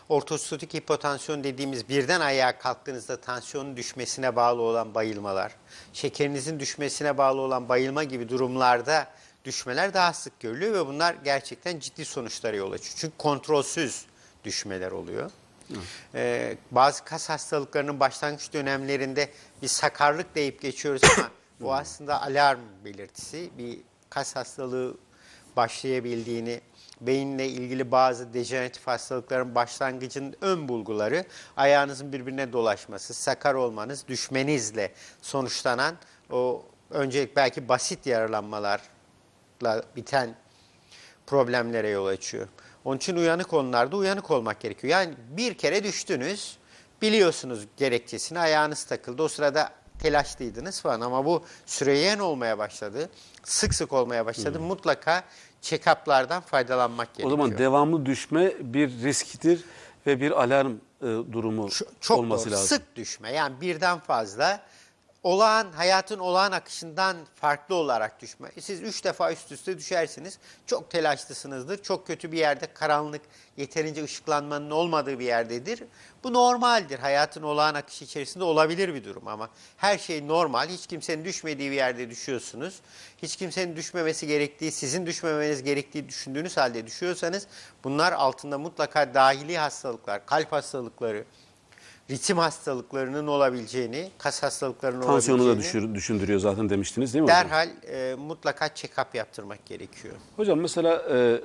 ortostatik 0.09 0.73
hipotansiyon 0.73 1.43
dediğimiz 1.43 1.89
birden 1.89 2.21
ayağa 2.21 2.57
kalktığınızda 2.57 3.21
tansiyonun 3.21 3.77
düşmesine 3.77 4.35
bağlı 4.35 4.61
olan 4.61 4.95
bayılmalar, 4.95 5.55
şekerinizin 5.93 6.59
düşmesine 6.59 7.17
bağlı 7.17 7.41
olan 7.41 7.69
bayılma 7.69 8.03
gibi 8.03 8.29
durumlarda 8.29 9.07
düşmeler 9.45 9.93
daha 9.93 10.13
sık 10.13 10.39
görülüyor 10.39 10.73
ve 10.73 10.87
bunlar 10.87 11.15
gerçekten 11.23 11.79
ciddi 11.79 12.05
sonuçlara 12.05 12.55
yol 12.55 12.71
açıyor. 12.71 12.95
Çünkü 12.97 13.17
kontrolsüz 13.17 14.05
düşmeler 14.43 14.91
oluyor. 14.91 15.31
Ee, 16.15 16.57
bazı 16.71 17.03
kas 17.03 17.29
hastalıklarının 17.29 17.99
başlangıç 17.99 18.53
dönemlerinde 18.53 19.29
bir 19.61 19.67
sakarlık 19.67 20.35
deyip 20.35 20.61
geçiyoruz 20.61 21.01
ama 21.17 21.29
bu 21.59 21.73
aslında 21.73 22.21
alarm 22.21 22.59
belirtisi. 22.85 23.49
Bir 23.57 23.79
kas 24.13 24.35
hastalığı 24.35 24.97
başlayabildiğini, 25.55 26.61
beyinle 27.01 27.47
ilgili 27.47 27.91
bazı 27.91 28.33
dejeneratif 28.33 28.87
hastalıkların 28.87 29.55
başlangıcının 29.55 30.35
ön 30.41 30.67
bulguları, 30.67 31.25
ayağınızın 31.57 32.13
birbirine 32.13 32.53
dolaşması, 32.53 33.13
sakar 33.13 33.53
olmanız, 33.53 34.07
düşmenizle 34.07 34.91
sonuçlanan 35.21 35.95
o 36.31 36.65
öncelik 36.89 37.35
belki 37.35 37.69
basit 37.69 38.05
yaralanmalarla 38.05 39.83
biten 39.95 40.35
problemlere 41.27 41.89
yol 41.89 42.05
açıyor. 42.05 42.47
Onun 42.85 42.97
için 42.97 43.15
uyanık 43.15 43.49
konularda 43.49 43.97
uyanık 43.97 44.31
olmak 44.31 44.59
gerekiyor. 44.59 44.91
Yani 44.91 45.13
bir 45.29 45.53
kere 45.53 45.83
düştünüz, 45.83 46.57
biliyorsunuz 47.01 47.67
gerekçesini, 47.77 48.39
ayağınız 48.39 48.83
takıldı. 48.83 49.23
O 49.23 49.27
sırada 49.27 49.82
telaşlıydınız 50.07 50.81
falan 50.81 51.01
ama 51.01 51.25
bu 51.25 51.43
süreyen 51.65 52.19
olmaya 52.19 52.57
başladı. 52.57 53.09
Sık 53.43 53.73
sık 53.73 53.93
olmaya 53.93 54.25
başladı. 54.25 54.59
Mutlaka 54.59 55.23
check-up'lardan 55.61 56.41
faydalanmak 56.41 57.07
O 57.07 57.17
gerekiyor. 57.17 57.29
zaman 57.37 57.57
devamlı 57.57 58.05
düşme 58.05 58.53
bir 58.59 58.89
risktir 59.03 59.63
ve 60.07 60.21
bir 60.21 60.31
alarm 60.43 60.71
e, 61.01 61.05
durumu 61.05 61.65
Ç- 61.67 61.85
çok 62.01 62.17
olması 62.19 62.45
doğru. 62.45 62.53
lazım. 62.53 62.67
Sık 62.67 62.95
düşme 62.95 63.31
yani 63.33 63.61
birden 63.61 63.99
fazla 63.99 64.59
olağan 65.23 65.71
hayatın 65.71 66.19
olağan 66.19 66.51
akışından 66.51 67.17
farklı 67.35 67.75
olarak 67.75 68.21
düşme. 68.21 68.51
Siz 68.59 68.81
üç 68.81 69.03
defa 69.03 69.31
üst 69.31 69.51
üste 69.51 69.77
düşersiniz. 69.77 70.39
Çok 70.65 70.91
telaşlısınızdır. 70.91 71.83
Çok 71.83 72.07
kötü 72.07 72.31
bir 72.31 72.37
yerde 72.37 72.73
karanlık, 72.73 73.21
yeterince 73.57 74.03
ışıklanmanın 74.03 74.71
olmadığı 74.71 75.19
bir 75.19 75.25
yerdedir. 75.25 75.83
Bu 76.23 76.33
normaldir. 76.33 76.99
Hayatın 76.99 77.43
olağan 77.43 77.73
akışı 77.73 78.05
içerisinde 78.05 78.43
olabilir 78.43 78.93
bir 78.93 79.03
durum 79.03 79.27
ama 79.27 79.49
her 79.77 79.97
şey 79.97 80.27
normal. 80.27 80.69
Hiç 80.69 80.87
kimsenin 80.87 81.25
düşmediği 81.25 81.71
bir 81.71 81.75
yerde 81.75 82.09
düşüyorsunuz. 82.09 82.79
Hiç 83.21 83.35
kimsenin 83.35 83.75
düşmemesi 83.75 84.27
gerektiği, 84.27 84.71
sizin 84.71 85.05
düşmemeniz 85.05 85.63
gerektiği 85.63 86.09
düşündüğünüz 86.09 86.57
halde 86.57 86.87
düşüyorsanız 86.87 87.47
bunlar 87.83 88.11
altında 88.11 88.57
mutlaka 88.57 89.13
dahili 89.13 89.57
hastalıklar, 89.57 90.25
kalp 90.25 90.51
hastalıkları, 90.51 91.25
ritim 92.09 92.37
hastalıklarının 92.37 93.27
olabileceğini, 93.27 94.09
kas 94.17 94.43
hastalıklarının 94.43 95.01
Tansiyonu 95.01 95.39
da 95.39 95.43
olabileceğini 95.43 95.87
düşür, 95.87 95.95
düşündürüyor 95.95 96.39
zaten 96.39 96.69
demiştiniz 96.69 97.13
değil 97.13 97.23
mi 97.23 97.31
hocam? 97.31 97.45
derhal 97.45 97.69
e, 97.87 98.15
mutlaka 98.15 98.67
check-up 98.67 99.17
yaptırmak 99.17 99.65
gerekiyor. 99.65 100.15
Hocam 100.35 100.59
mesela 100.59 101.03
e, 101.11 101.41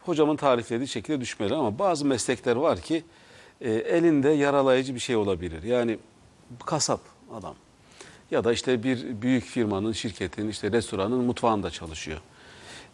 hocamın 0.00 0.36
tariflediği 0.36 0.88
şekilde 0.88 1.20
düşmeler 1.20 1.56
ama 1.56 1.78
bazı 1.78 2.04
meslekler 2.04 2.56
var 2.56 2.80
ki 2.80 3.04
e, 3.60 3.70
elinde 3.70 4.28
yaralayıcı 4.28 4.94
bir 4.94 5.00
şey 5.00 5.16
olabilir. 5.16 5.62
Yani 5.62 5.98
kasap 6.66 7.00
adam 7.34 7.54
ya 8.30 8.44
da 8.44 8.52
işte 8.52 8.82
bir 8.82 9.22
büyük 9.22 9.44
firmanın, 9.44 9.92
şirketin, 9.92 10.48
işte 10.48 10.72
restoranın 10.72 11.24
mutfağında 11.24 11.70
çalışıyor. 11.70 12.20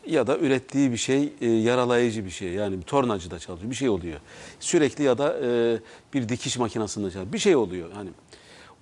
Ya 0.07 0.27
da 0.27 0.39
ürettiği 0.39 0.93
bir 0.93 0.97
şey 0.97 1.33
e, 1.41 1.47
yaralayıcı 1.47 2.25
bir 2.25 2.31
şey 2.31 2.49
yani 2.49 2.79
bir 2.79 2.83
tornacıda 2.83 3.39
çalışıyor 3.39 3.71
bir 3.71 3.77
şey 3.77 3.89
oluyor. 3.89 4.21
Sürekli 4.61 5.05
ya 5.05 5.19
da 5.19 5.37
e, 5.43 5.79
bir 6.15 6.29
dikiş 6.29 6.59
makinesinde 6.59 7.05
çalışıyor 7.05 7.33
bir 7.33 7.39
şey 7.39 7.57
oluyor. 7.57 7.89
Hani 7.95 8.11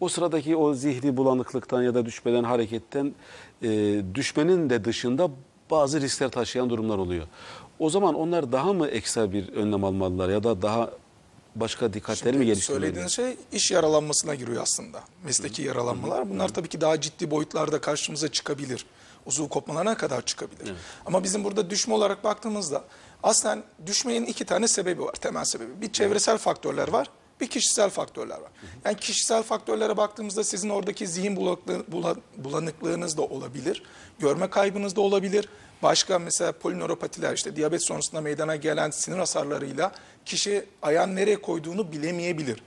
o 0.00 0.08
sıradaki 0.08 0.56
o 0.56 0.74
zihni 0.74 1.16
bulanıklıktan 1.16 1.82
ya 1.82 1.94
da 1.94 2.06
düşmeden 2.06 2.44
hareketten 2.44 3.14
e, 3.62 4.02
düşmenin 4.14 4.70
de 4.70 4.84
dışında 4.84 5.30
bazı 5.70 6.00
riskler 6.00 6.28
taşıyan 6.28 6.70
durumlar 6.70 6.98
oluyor. 6.98 7.26
O 7.78 7.90
zaman 7.90 8.14
onlar 8.14 8.52
daha 8.52 8.72
mı 8.72 8.88
ekstra 8.88 9.32
bir 9.32 9.48
önlem 9.48 9.84
almalılar 9.84 10.28
ya 10.28 10.44
da 10.44 10.62
daha 10.62 10.90
başka 11.56 11.92
dikkatleri 11.92 12.36
mi 12.36 12.44
Şimdi 12.44 12.46
geliştirmeliler? 12.46 13.08
Söylediğiniz 13.08 13.12
şey 13.12 13.58
iş 13.58 13.70
yaralanmasına 13.70 14.34
giriyor 14.34 14.62
aslında. 14.62 15.00
Mesleki 15.24 15.62
yaralanmalar. 15.62 16.30
Bunlar 16.30 16.48
tabii 16.48 16.68
ki 16.68 16.80
daha 16.80 17.00
ciddi 17.00 17.30
boyutlarda 17.30 17.80
karşımıza 17.80 18.28
çıkabilir. 18.28 18.86
Uzuv 19.26 19.48
kopmalarına 19.48 19.96
kadar 19.96 20.22
çıkabilir. 20.26 20.74
Ama 21.06 21.24
bizim 21.24 21.44
burada 21.44 21.70
düşme 21.70 21.94
olarak 21.94 22.24
baktığımızda 22.24 22.84
aslen 23.22 23.62
düşmenin 23.86 24.26
iki 24.26 24.44
tane 24.44 24.68
sebebi 24.68 25.02
var, 25.02 25.12
temel 25.12 25.44
sebebi. 25.44 25.80
Bir 25.80 25.92
çevresel 25.92 26.38
faktörler 26.38 26.88
var, 26.88 27.10
bir 27.40 27.46
kişisel 27.46 27.90
faktörler 27.90 28.38
var. 28.40 28.50
Yani 28.84 28.96
kişisel 28.96 29.42
faktörlere 29.42 29.96
baktığımızda 29.96 30.44
sizin 30.44 30.68
oradaki 30.68 31.06
zihin 31.06 31.36
bulanıklığı- 31.36 31.84
bula- 31.92 32.16
bulanıklığınız 32.36 33.16
da 33.16 33.22
olabilir. 33.22 33.82
Görme 34.18 34.50
kaybınız 34.50 34.96
da 34.96 35.00
olabilir. 35.00 35.48
Başka 35.82 36.18
mesela 36.18 36.52
polinöropatiler 36.52 37.34
işte 37.34 37.56
diyabet 37.56 37.82
sonrasında 37.82 38.20
meydana 38.20 38.56
gelen 38.56 38.90
sinir 38.90 39.18
hasarlarıyla 39.18 39.92
kişi 40.24 40.64
ayağını 40.82 41.16
nereye 41.16 41.42
koyduğunu 41.42 41.92
bilemeyebilir. 41.92 42.62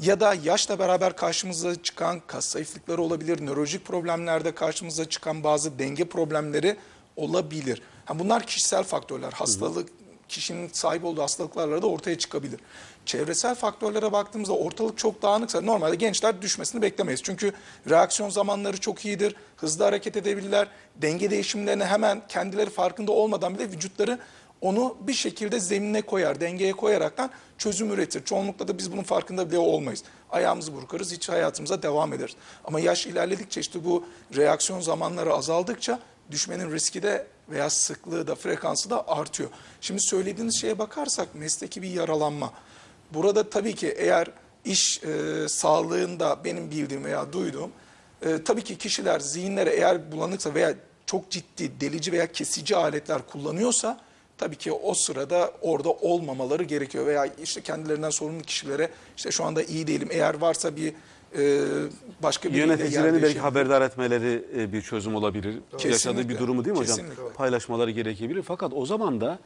Ya 0.00 0.20
da 0.20 0.34
yaşla 0.34 0.78
beraber 0.78 1.16
karşımıza 1.16 1.82
çıkan 1.82 2.20
kas 2.26 2.46
zayıflıkları 2.46 3.02
olabilir, 3.02 3.46
nörolojik 3.46 3.84
problemlerde 3.84 4.54
karşımıza 4.54 5.04
çıkan 5.04 5.44
bazı 5.44 5.78
denge 5.78 6.04
problemleri 6.04 6.76
olabilir. 7.16 7.82
Ha 8.04 8.18
bunlar 8.18 8.46
kişisel 8.46 8.82
faktörler. 8.82 9.32
Hastalık, 9.32 9.88
kişinin 10.28 10.68
sahip 10.72 11.04
olduğu 11.04 11.22
hastalıklarla 11.22 11.82
da 11.82 11.86
ortaya 11.86 12.18
çıkabilir. 12.18 12.60
Çevresel 13.06 13.54
faktörlere 13.54 14.12
baktığımızda 14.12 14.52
ortalık 14.52 14.98
çok 14.98 15.22
dağınıksa 15.22 15.60
normalde 15.60 15.96
gençler 15.96 16.42
düşmesini 16.42 16.82
beklemeyiz. 16.82 17.22
Çünkü 17.22 17.52
reaksiyon 17.90 18.30
zamanları 18.30 18.80
çok 18.80 19.04
iyidir, 19.04 19.36
hızlı 19.56 19.84
hareket 19.84 20.16
edebilirler, 20.16 20.68
denge 20.96 21.30
değişimlerine 21.30 21.84
hemen 21.84 22.22
kendileri 22.28 22.70
farkında 22.70 23.12
olmadan 23.12 23.54
bile 23.54 23.70
vücutları 23.70 24.18
onu 24.62 24.96
bir 25.00 25.12
şekilde 25.12 25.60
zemine 25.60 26.02
koyar, 26.02 26.40
dengeye 26.40 26.72
koyaraktan 26.72 27.30
çözüm 27.58 27.92
üretir. 27.92 28.24
Çoğunlukla 28.24 28.68
da 28.68 28.78
biz 28.78 28.92
bunun 28.92 29.02
farkında 29.02 29.50
bile 29.50 29.58
olmayız. 29.58 30.02
Ayağımızı 30.30 30.74
burkarız, 30.74 31.12
hiç 31.12 31.28
hayatımıza 31.28 31.82
devam 31.82 32.12
ederiz. 32.12 32.36
Ama 32.64 32.80
yaş 32.80 33.06
ilerledikçe 33.06 33.60
işte 33.60 33.84
bu 33.84 34.04
reaksiyon 34.36 34.80
zamanları 34.80 35.34
azaldıkça 35.34 35.98
düşmenin 36.30 36.72
riski 36.72 37.02
de 37.02 37.26
veya 37.50 37.70
sıklığı 37.70 38.26
da 38.26 38.34
frekansı 38.34 38.90
da 38.90 39.08
artıyor. 39.08 39.50
Şimdi 39.80 40.00
söylediğiniz 40.00 40.60
şeye 40.60 40.78
bakarsak 40.78 41.34
mesleki 41.34 41.82
bir 41.82 41.90
yaralanma. 41.90 42.52
Burada 43.14 43.50
tabii 43.50 43.74
ki 43.74 43.88
eğer 43.88 44.28
iş 44.64 45.02
e, 45.04 45.48
sağlığında 45.48 46.44
benim 46.44 46.70
bildiğim 46.70 47.04
veya 47.04 47.32
duyduğum 47.32 47.70
e, 48.22 48.44
tabii 48.44 48.64
ki 48.64 48.78
kişiler 48.78 49.20
zihinlere 49.20 49.70
eğer 49.70 50.12
bulanıksa 50.12 50.54
veya 50.54 50.74
çok 51.06 51.30
ciddi 51.30 51.80
delici 51.80 52.12
veya 52.12 52.32
kesici 52.32 52.76
aletler 52.76 53.26
kullanıyorsa 53.26 54.00
tabii 54.38 54.56
ki 54.56 54.72
o 54.72 54.94
sırada 54.94 55.52
orada 55.60 55.90
olmamaları 55.90 56.62
gerekiyor 56.62 57.06
veya 57.06 57.26
işte 57.42 57.60
kendilerinden 57.60 58.10
sorumlu 58.10 58.42
kişilere 58.42 58.88
işte 59.16 59.30
şu 59.30 59.44
anda 59.44 59.62
iyi 59.62 59.86
değilim 59.86 60.08
eğer 60.10 60.34
varsa 60.34 60.76
bir 60.76 60.92
e, 61.38 61.60
başka 62.22 62.48
bir 62.52 62.54
Yöneticilerini 62.54 63.22
belki 63.22 63.38
haberdar 63.38 63.82
etmeleri 63.82 64.44
e, 64.56 64.72
bir 64.72 64.82
çözüm 64.82 65.14
olabilir. 65.14 65.54
Yaşadığı 65.72 65.78
Kesinlikle, 65.78 66.28
bir 66.28 66.38
durumu 66.38 66.64
değil 66.64 66.76
mi 66.76 66.80
hocam? 66.80 66.96
kesinlikle. 66.96 67.28
Paylaşmaları 67.34 67.90
gerekebilir. 67.90 68.42
Fakat 68.42 68.72
o 68.74 68.86
zaman 68.86 69.20
da 69.20 69.38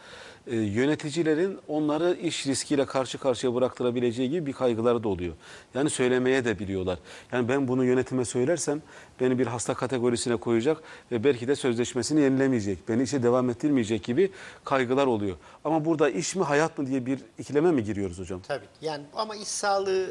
e, 0.47 0.57
yöneticilerin 0.57 1.59
onları 1.69 2.15
iş 2.15 2.47
riskiyle 2.47 2.87
karşı 2.87 3.19
karşıya 3.19 3.55
bıraktırabileceği 3.55 4.31
gibi 4.31 4.47
bir 4.47 4.53
kaygıları 4.53 5.03
da 5.03 5.09
oluyor. 5.09 5.35
Yani 5.75 5.91
söylemeye 5.91 6.45
de 6.45 6.59
biliyorlar. 6.59 6.99
Yani 7.33 7.49
ben 7.49 7.69
bunu 7.69 7.85
yönetime 7.85 8.25
söylersem 8.25 8.83
beni 9.21 9.39
bir 9.39 9.47
hasta 9.47 9.75
kategorisine 9.75 10.37
koyacak 10.37 10.83
ve 11.13 11.25
belki 11.25 11.49
de 11.49 11.57
sözleşmesini 11.57 12.21
yenilemeyecek. 12.21 12.89
Beni 12.89 13.03
işe 13.03 13.23
devam 13.23 13.51
ettirmeyecek 13.51 14.05
gibi 14.05 14.31
kaygılar 14.65 15.07
oluyor. 15.07 15.37
Ama 15.65 15.85
burada 15.85 16.11
iş 16.11 16.37
mi 16.37 16.45
hayat 16.45 16.79
mı 16.79 16.87
diye 16.87 17.07
bir 17.07 17.21
ikileme 17.39 17.73
mi 17.73 17.85
giriyoruz 17.85 18.19
hocam? 18.19 18.41
Tabii 18.49 18.67
yani 18.81 19.05
ama 19.15 19.37
iş 19.37 19.49
sağlığı 19.49 20.07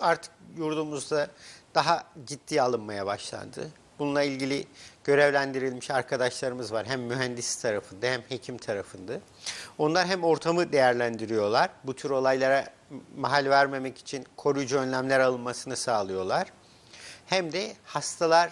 artık 0.00 0.32
yurdumuzda 0.56 1.28
daha 1.74 2.04
ciddiye 2.26 2.62
alınmaya 2.62 3.06
başlandı. 3.06 3.70
Bununla 4.02 4.22
ilgili 4.22 4.66
görevlendirilmiş 5.04 5.90
arkadaşlarımız 5.90 6.72
var. 6.72 6.86
Hem 6.86 7.00
mühendis 7.00 7.56
tarafında 7.56 8.06
hem 8.06 8.22
hekim 8.28 8.58
tarafında. 8.58 9.12
Onlar 9.78 10.06
hem 10.06 10.24
ortamı 10.24 10.72
değerlendiriyorlar. 10.72 11.70
Bu 11.84 11.96
tür 11.96 12.10
olaylara 12.10 12.68
mahal 13.16 13.50
vermemek 13.50 13.98
için 13.98 14.26
koruyucu 14.36 14.78
önlemler 14.78 15.20
alınmasını 15.20 15.76
sağlıyorlar. 15.76 16.48
Hem 17.26 17.52
de 17.52 17.72
hastalar 17.84 18.50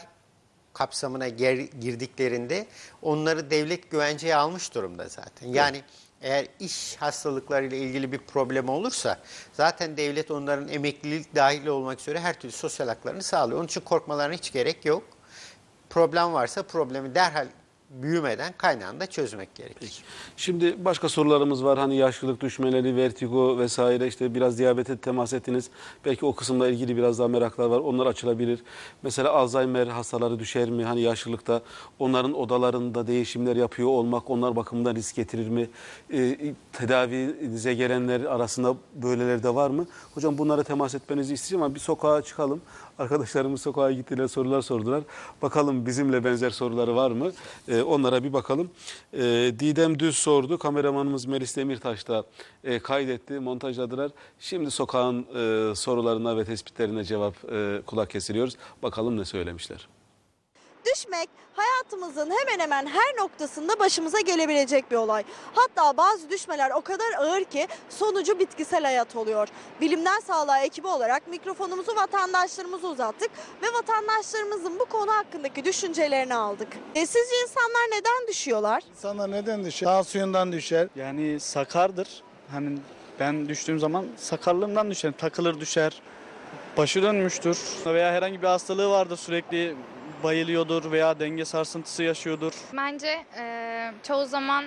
kapsamına 0.72 1.28
girdiklerinde 1.28 2.66
onları 3.02 3.50
devlet 3.50 3.90
güvenceye 3.90 4.36
almış 4.36 4.74
durumda 4.74 5.08
zaten. 5.08 5.48
Yani 5.48 5.82
eğer 6.22 6.46
iş 6.60 6.96
hastalıklarıyla 6.96 7.76
ilgili 7.76 8.12
bir 8.12 8.18
problem 8.18 8.68
olursa 8.68 9.18
zaten 9.52 9.96
devlet 9.96 10.30
onların 10.30 10.68
emeklilik 10.68 11.34
dahil 11.34 11.66
olmak 11.66 12.00
üzere 12.00 12.20
her 12.20 12.40
türlü 12.40 12.52
sosyal 12.52 12.88
haklarını 12.88 13.22
sağlıyor. 13.22 13.58
Onun 13.58 13.66
için 13.66 13.80
korkmalarına 13.80 14.34
hiç 14.34 14.52
gerek 14.52 14.84
yok. 14.84 15.19
Problem 15.90 16.32
varsa 16.32 16.62
problemi 16.62 17.14
derhal 17.14 17.48
büyümeden 17.90 18.54
kaynağında 18.58 19.06
çözmek 19.06 19.54
gerekir. 19.54 20.02
Şimdi 20.36 20.84
başka 20.84 21.08
sorularımız 21.08 21.64
var. 21.64 21.78
Hani 21.78 21.96
yaşlılık 21.96 22.40
düşmeleri, 22.40 22.96
vertigo 22.96 23.58
vesaire 23.58 24.06
işte 24.06 24.34
biraz 24.34 24.58
diyabete 24.58 24.96
temas 24.96 25.32
ettiniz. 25.32 25.70
Belki 26.04 26.26
o 26.26 26.34
kısımla 26.34 26.68
ilgili 26.68 26.96
biraz 26.96 27.18
daha 27.18 27.28
meraklar 27.28 27.66
var. 27.66 27.78
Onlar 27.78 28.06
açılabilir. 28.06 28.62
Mesela 29.02 29.32
Alzheimer 29.32 29.86
hastaları 29.86 30.38
düşer 30.38 30.70
mi? 30.70 30.84
Hani 30.84 31.00
yaşlılıkta 31.00 31.62
onların 31.98 32.34
odalarında 32.34 33.06
değişimler 33.06 33.56
yapıyor 33.56 33.88
olmak 33.88 34.30
onlar 34.30 34.56
bakımından 34.56 34.94
risk 34.94 35.16
getirir 35.16 35.48
mi? 35.48 35.68
Ee, 36.12 36.54
tedavinize 36.72 37.74
gelenler 37.74 38.20
arasında 38.20 38.74
böyleleri 38.94 39.42
de 39.42 39.54
var 39.54 39.70
mı? 39.70 39.86
Hocam 40.14 40.38
bunlara 40.38 40.62
temas 40.62 40.94
etmenizi 40.94 41.34
isteyeceğim 41.34 41.62
ama 41.62 41.74
bir 41.74 41.80
sokağa 41.80 42.22
çıkalım. 42.22 42.60
Arkadaşlarımız 42.98 43.62
sokağa 43.62 43.92
gittiler, 43.92 44.28
sorular 44.28 44.62
sordular. 44.62 45.02
Bakalım 45.42 45.86
bizimle 45.86 46.24
benzer 46.24 46.50
soruları 46.50 46.96
var 46.96 47.10
mı? 47.10 47.32
Onlara 47.82 48.24
bir 48.24 48.32
bakalım. 48.32 48.70
Ee, 49.12 49.18
Didem 49.58 49.98
Düz 49.98 50.16
sordu. 50.16 50.58
Kameramanımız 50.58 51.26
Melis 51.26 51.56
Demirtaş 51.56 52.08
da 52.08 52.24
e, 52.64 52.78
kaydetti, 52.78 53.40
montajladılar. 53.40 54.10
Şimdi 54.38 54.70
sokağın 54.70 55.22
e, 55.22 55.74
sorularına 55.74 56.36
ve 56.36 56.44
tespitlerine 56.44 57.04
cevap 57.04 57.52
e, 57.52 57.82
kulak 57.86 58.10
kesiliyoruz. 58.10 58.56
Bakalım 58.82 59.16
ne 59.16 59.24
söylemişler. 59.24 59.88
Düşmek 60.94 61.28
hayatımızın 61.52 62.30
hemen 62.30 62.58
hemen 62.58 62.86
her 62.86 63.16
noktasında 63.18 63.78
başımıza 63.78 64.20
gelebilecek 64.20 64.90
bir 64.90 64.96
olay. 64.96 65.24
Hatta 65.54 65.96
bazı 65.96 66.30
düşmeler 66.30 66.70
o 66.70 66.80
kadar 66.80 67.12
ağır 67.18 67.44
ki 67.44 67.68
sonucu 67.88 68.38
bitkisel 68.38 68.84
hayat 68.84 69.16
oluyor. 69.16 69.48
Bilimden 69.80 70.20
Sağlığa 70.20 70.60
ekibi 70.60 70.86
olarak 70.86 71.28
mikrofonumuzu 71.28 71.96
vatandaşlarımıza 71.96 72.88
uzattık 72.88 73.30
ve 73.62 73.66
vatandaşlarımızın 73.72 74.78
bu 74.78 74.84
konu 74.84 75.12
hakkındaki 75.12 75.64
düşüncelerini 75.64 76.34
aldık. 76.34 76.68
E, 76.94 77.06
sizce 77.06 77.34
insanlar 77.42 77.98
neden 77.98 78.28
düşüyorlar? 78.28 78.82
İnsanlar 78.90 79.30
neden 79.30 79.64
düşer? 79.64 79.86
Tansiyondan 79.86 80.52
düşer. 80.52 80.88
Yani 80.96 81.40
sakardır. 81.40 82.22
Hani 82.50 82.78
ben 83.20 83.48
düştüğüm 83.48 83.78
zaman 83.78 84.06
sakarlığımdan 84.16 84.90
düşer. 84.90 85.12
Takılır 85.18 85.60
düşer. 85.60 86.02
Başı 86.76 87.02
dönmüştür. 87.02 87.58
Veya 87.86 88.12
herhangi 88.12 88.42
bir 88.42 88.46
hastalığı 88.46 88.90
vardır 88.90 89.16
sürekli 89.16 89.76
bayılıyordur 90.24 90.92
veya 90.92 91.20
denge 91.20 91.44
sarsıntısı 91.44 92.02
yaşıyordur. 92.02 92.52
Bence 92.76 93.24
e, 93.38 93.92
çoğu 94.02 94.26
zaman 94.26 94.64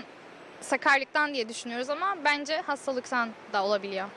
sakarlıktan 0.61 1.33
diye 1.33 1.49
düşünüyoruz 1.49 1.89
ama 1.89 2.17
bence 2.25 2.57
hastalıktan 2.57 3.29
da 3.53 3.63
olabiliyor. 3.63 4.07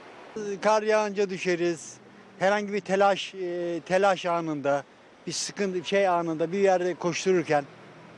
Kar 0.63 0.83
yağınca 0.83 1.31
düşeriz. 1.31 1.95
Herhangi 2.39 2.73
bir 2.73 2.81
telaş 2.81 3.35
e, 3.35 3.81
telaş 3.87 4.27
anında, 4.27 4.85
bir 5.27 5.33
sıkıntı 5.33 5.89
şey 5.89 6.09
anında 6.09 6.53
bir 6.53 6.59
yerde 6.59 6.95
koştururken 6.95 7.65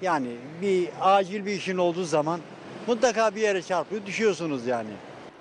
yani 0.03 0.29
bir 0.63 0.89
acil 1.01 1.47
bir 1.47 1.53
işin 1.53 1.79
olduğu 1.79 2.05
zaman 2.05 2.41
mutlaka 2.87 3.35
bir 3.35 3.41
yere 3.41 3.63
çarpıyor, 3.63 4.07
düşüyorsunuz 4.07 4.67
yani. 4.67 4.91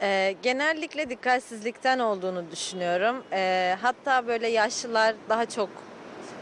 Ee, 0.01 0.35
genellikle 0.43 1.09
dikkatsizlikten 1.09 1.99
olduğunu 1.99 2.51
düşünüyorum. 2.51 3.23
Ee, 3.31 3.75
hatta 3.81 4.27
böyle 4.27 4.47
yaşlılar 4.47 5.15
daha 5.29 5.45
çok 5.45 5.69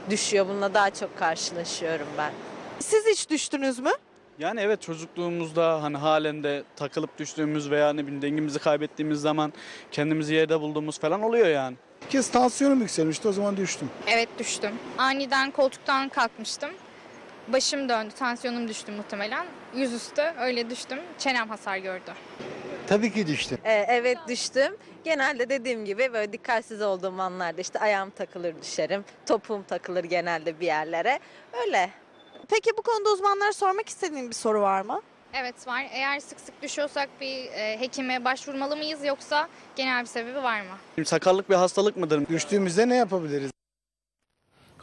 düşüyor. 0.10 0.48
Bununla 0.48 0.74
daha 0.74 0.90
çok 0.90 1.18
karşılaşıyorum 1.18 2.08
ben. 2.18 2.32
Siz 2.80 3.06
hiç 3.06 3.30
düştünüz 3.30 3.80
mü? 3.80 3.92
Yani 4.40 4.60
evet 4.62 4.82
çocukluğumuzda 4.82 5.84
hani 5.84 5.98
halen 5.98 6.44
de 6.44 6.64
takılıp 6.76 7.18
düştüğümüz 7.20 7.72
veya 7.72 7.94
ne 7.94 8.04
bileyim 8.04 8.22
dengemizi 8.22 8.60
kaybettiğimiz 8.60 9.22
zaman 9.22 9.54
kendimizi 9.92 10.34
yerde 10.34 10.62
bulduğumuz 10.62 11.00
falan 11.00 11.22
oluyor 11.22 11.48
yani. 11.48 11.76
Bir 12.06 12.10
kez 12.10 12.32
tansiyonum 12.32 12.82
yükselmişti 12.82 13.28
o 13.28 13.32
zaman 13.32 13.58
düştüm. 13.58 13.90
Evet 14.08 14.30
düştüm. 14.40 14.72
Aniden 14.98 15.52
koltuktan 15.52 16.10
kalkmıştım. 16.10 16.70
Başım 17.48 17.90
döndü, 17.90 18.14
tansiyonum 18.20 18.68
düştü 18.68 18.92
muhtemelen. 18.92 19.46
Yüzüstü 19.76 20.22
öyle 20.40 20.70
düştüm. 20.70 21.00
Çenem 21.18 21.50
hasar 21.50 21.78
gördü. 21.78 22.12
Tabii 22.88 23.14
ki 23.14 23.28
düştüm. 23.28 23.58
Ee, 23.66 23.86
evet 23.88 24.18
düştüm. 24.28 24.76
Genelde 25.04 25.50
dediğim 25.50 25.86
gibi 25.86 26.14
böyle 26.14 26.34
dikkatsiz 26.34 26.82
olduğum 26.82 27.22
anlarda 27.22 27.62
işte 27.62 27.80
ayağım 27.80 28.10
takılır 28.10 28.62
düşerim. 28.62 29.06
Topuğum 29.26 29.64
takılır 29.68 30.04
genelde 30.04 30.60
bir 30.60 30.66
yerlere. 30.66 31.20
Öyle. 31.66 31.90
Peki 32.50 32.72
bu 32.78 32.82
konuda 32.82 33.10
uzmanlara 33.14 33.54
sormak 33.54 33.90
istediğin 33.90 34.30
bir 34.30 34.36
soru 34.36 34.62
var 34.62 34.82
mı? 34.82 35.02
Evet 35.34 35.68
var. 35.68 35.86
Eğer 35.92 36.20
sık 36.20 36.40
sık 36.40 36.62
düşüyorsak 36.62 37.10
bir 37.22 37.46
e, 37.46 37.80
hekime 37.80 38.26
başvurmalı 38.26 38.78
mıyız 38.78 39.06
yoksa 39.06 39.48
genel 39.76 40.02
bir 40.02 40.08
sebebi 40.08 40.44
var 40.44 40.62
mı? 40.62 41.06
Sakarlık 41.06 41.50
bir 41.50 41.56
hastalık 41.56 41.98
mıdır? 41.98 42.28
Düştüğümüzde 42.30 42.90
ne 42.90 42.96
yapabiliriz? 42.96 43.52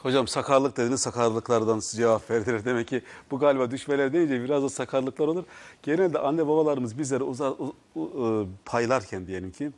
Hocam 0.02 0.28
sakarlık 0.28 0.76
dediniz 0.76 1.00
sakarlıklardan 1.00 1.80
cevap 1.94 2.30
verdiler. 2.30 2.64
Demek 2.64 2.88
ki 2.88 3.02
bu 3.30 3.38
galiba 3.38 3.71
düşmeler 3.71 4.12
deyince 4.12 4.44
biraz 4.44 4.62
da 4.62 4.68
sakarlıklar 4.68 5.28
olur. 5.28 5.44
Genelde 5.82 6.18
anne 6.18 6.47
babalarımız 6.47 6.99
bizlere 6.99 7.25
uzar, 7.25 7.50
u- 7.50 7.75
u- 7.94 8.42
e, 8.42 8.47
paylarken 8.64 9.26
diyelim 9.26 9.52
ki 9.52 9.71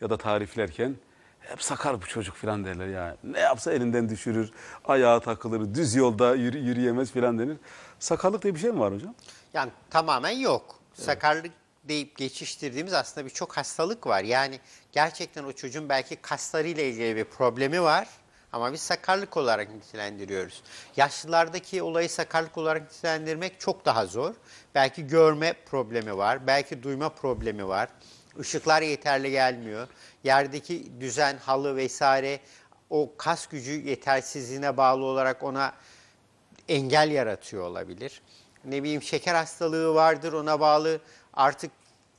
ya 0.00 0.10
da 0.10 0.16
tariflerken 0.16 0.96
hep 1.40 1.62
sakar 1.62 2.02
bu 2.02 2.06
çocuk 2.06 2.34
falan 2.36 2.64
derler 2.64 2.86
ya. 2.88 3.16
Ne 3.24 3.40
yapsa 3.40 3.72
elinden 3.72 4.08
düşürür, 4.08 4.50
ayağa 4.84 5.20
takılır, 5.20 5.74
düz 5.74 5.94
yolda 5.94 6.34
yürü- 6.36 6.58
yürüyemez 6.58 7.10
falan 7.10 7.38
denir. 7.38 7.56
Sakarlık 7.98 8.42
diye 8.42 8.54
bir 8.54 8.60
şey 8.60 8.70
mi 8.72 8.80
var 8.80 8.94
hocam? 8.94 9.14
Yani 9.54 9.70
tamamen 9.90 10.30
yok. 10.38 10.78
Sakarlık 10.94 11.52
deyip 11.84 12.16
geçiştirdiğimiz 12.16 12.92
aslında 12.94 13.26
birçok 13.26 13.56
hastalık 13.56 14.06
var. 14.06 14.22
Yani 14.24 14.60
gerçekten 14.92 15.44
o 15.44 15.52
çocuğun 15.52 15.88
belki 15.88 16.16
kaslarıyla 16.16 16.82
ilgili 16.82 17.16
bir 17.16 17.24
problemi 17.24 17.82
var 17.82 18.08
ama 18.52 18.72
biz 18.72 18.80
sakarlık 18.80 19.36
olarak 19.36 19.74
nitelendiriyoruz. 19.74 20.62
Yaşlılardaki 20.96 21.82
olayı 21.82 22.10
sakarlık 22.10 22.58
olarak 22.58 22.82
nitelendirmek 22.82 23.60
çok 23.60 23.84
daha 23.84 24.06
zor. 24.06 24.34
Belki 24.74 25.06
görme 25.06 25.52
problemi 25.52 26.16
var, 26.16 26.46
belki 26.46 26.82
duyma 26.82 27.08
problemi 27.08 27.68
var. 27.68 27.88
Işıklar 28.40 28.82
yeterli 28.82 29.30
gelmiyor. 29.30 29.88
Yerdeki 30.24 31.00
düzen, 31.00 31.36
halı 31.36 31.76
vesaire 31.76 32.40
o 32.90 33.12
kas 33.16 33.46
gücü 33.46 33.72
yetersizliğine 33.72 34.76
bağlı 34.76 35.04
olarak 35.04 35.42
ona 35.42 35.72
engel 36.68 37.10
yaratıyor 37.10 37.62
olabilir. 37.62 38.22
Ne 38.64 38.82
bileyim 38.82 39.02
şeker 39.02 39.34
hastalığı 39.34 39.94
vardır 39.94 40.32
ona 40.32 40.60
bağlı 40.60 41.00
artık 41.34 41.70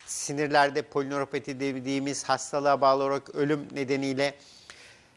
sinirlerde 0.05 0.81
polineuropati 0.81 1.59
dediğimiz 1.59 2.23
hastalığa 2.23 2.81
bağlı 2.81 3.03
olarak 3.03 3.35
ölüm 3.35 3.67
nedeniyle 3.71 4.35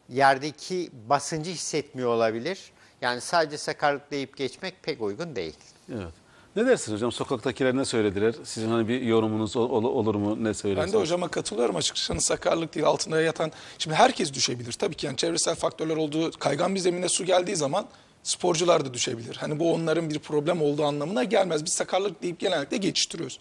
yerdeki 0.09 0.89
basıncı 1.09 1.51
hissetmiyor 1.51 2.09
olabilir. 2.09 2.59
Yani 3.01 3.21
sadece 3.21 3.57
sakarlık 3.57 4.11
deyip 4.11 4.37
geçmek 4.37 4.83
pek 4.83 5.01
uygun 5.01 5.35
değil. 5.35 5.53
Evet. 5.93 6.13
Ne 6.55 6.65
dersiniz 6.65 6.97
hocam? 6.97 7.11
Sokaktakiler 7.11 7.77
ne 7.77 7.85
söylediler? 7.85 8.35
Sizin 8.43 8.69
hani 8.69 8.87
bir 8.87 9.01
yorumunuz 9.01 9.55
ol- 9.55 9.69
ol- 9.69 9.83
olur 9.83 10.15
mu? 10.15 10.43
Ne 10.43 10.53
söylersiniz? 10.53 10.93
Ben 10.93 10.99
de 10.99 11.03
hocama 11.03 11.27
katılıyorum 11.27 11.75
açıkçası. 11.75 12.13
Hani 12.13 12.21
sakarlık 12.21 12.75
değil 12.75 12.85
altında 12.85 13.21
yatan. 13.21 13.51
Şimdi 13.77 13.95
herkes 13.95 14.33
düşebilir. 14.33 14.71
Tabii 14.71 14.95
ki 14.95 15.05
yani 15.05 15.17
çevresel 15.17 15.55
faktörler 15.55 15.95
olduğu 15.95 16.31
kaygan 16.31 16.75
bir 16.75 16.79
zemine 16.79 17.09
su 17.09 17.25
geldiği 17.25 17.55
zaman 17.55 17.87
sporcular 18.23 18.85
da 18.85 18.93
düşebilir. 18.93 19.35
Hani 19.35 19.59
bu 19.59 19.73
onların 19.73 20.09
bir 20.09 20.19
problem 20.19 20.61
olduğu 20.61 20.83
anlamına 20.83 21.23
gelmez. 21.23 21.65
Biz 21.65 21.73
sakarlık 21.73 22.21
deyip 22.23 22.39
genellikle 22.39 22.77
geçiştiriyoruz. 22.77 23.39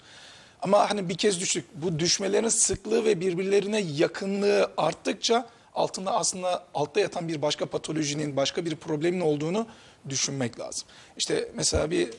Ama 0.62 0.90
hani 0.90 1.08
bir 1.08 1.14
kez 1.16 1.40
düştük. 1.40 1.64
Bu 1.74 1.98
düşmelerin 1.98 2.48
sıklığı 2.48 3.04
ve 3.04 3.20
birbirlerine 3.20 3.80
yakınlığı 3.80 4.70
arttıkça 4.76 5.46
altında 5.74 6.14
aslında 6.14 6.64
altta 6.74 7.00
yatan 7.00 7.28
bir 7.28 7.42
başka 7.42 7.66
patolojinin, 7.66 8.36
başka 8.36 8.64
bir 8.64 8.76
problemin 8.76 9.20
olduğunu 9.20 9.66
düşünmek 10.08 10.60
lazım. 10.60 10.88
İşte 11.16 11.48
mesela 11.54 11.90
bir 11.90 12.10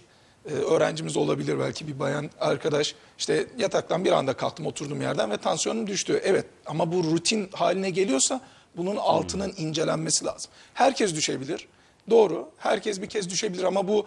e, 0.45 0.53
öğrencimiz 0.53 1.17
olabilir 1.17 1.59
belki 1.59 1.87
bir 1.87 1.99
bayan 1.99 2.29
arkadaş 2.39 2.95
işte 3.17 3.47
yataktan 3.57 4.05
bir 4.05 4.11
anda 4.11 4.33
kalktım 4.33 4.65
oturduğum 4.65 5.01
yerden 5.01 5.31
ve 5.31 5.37
tansiyonum 5.37 5.87
düştü. 5.87 6.21
Evet 6.23 6.45
ama 6.65 6.91
bu 6.91 7.03
rutin 7.03 7.49
haline 7.53 7.89
geliyorsa 7.89 8.41
bunun 8.77 8.95
altının 8.95 9.53
incelenmesi 9.57 10.25
lazım. 10.25 10.51
Herkes 10.73 11.15
düşebilir. 11.15 11.67
Doğru. 12.09 12.49
Herkes 12.57 13.01
bir 13.01 13.09
kez 13.09 13.29
düşebilir 13.29 13.63
ama 13.63 13.87
bu 13.87 14.05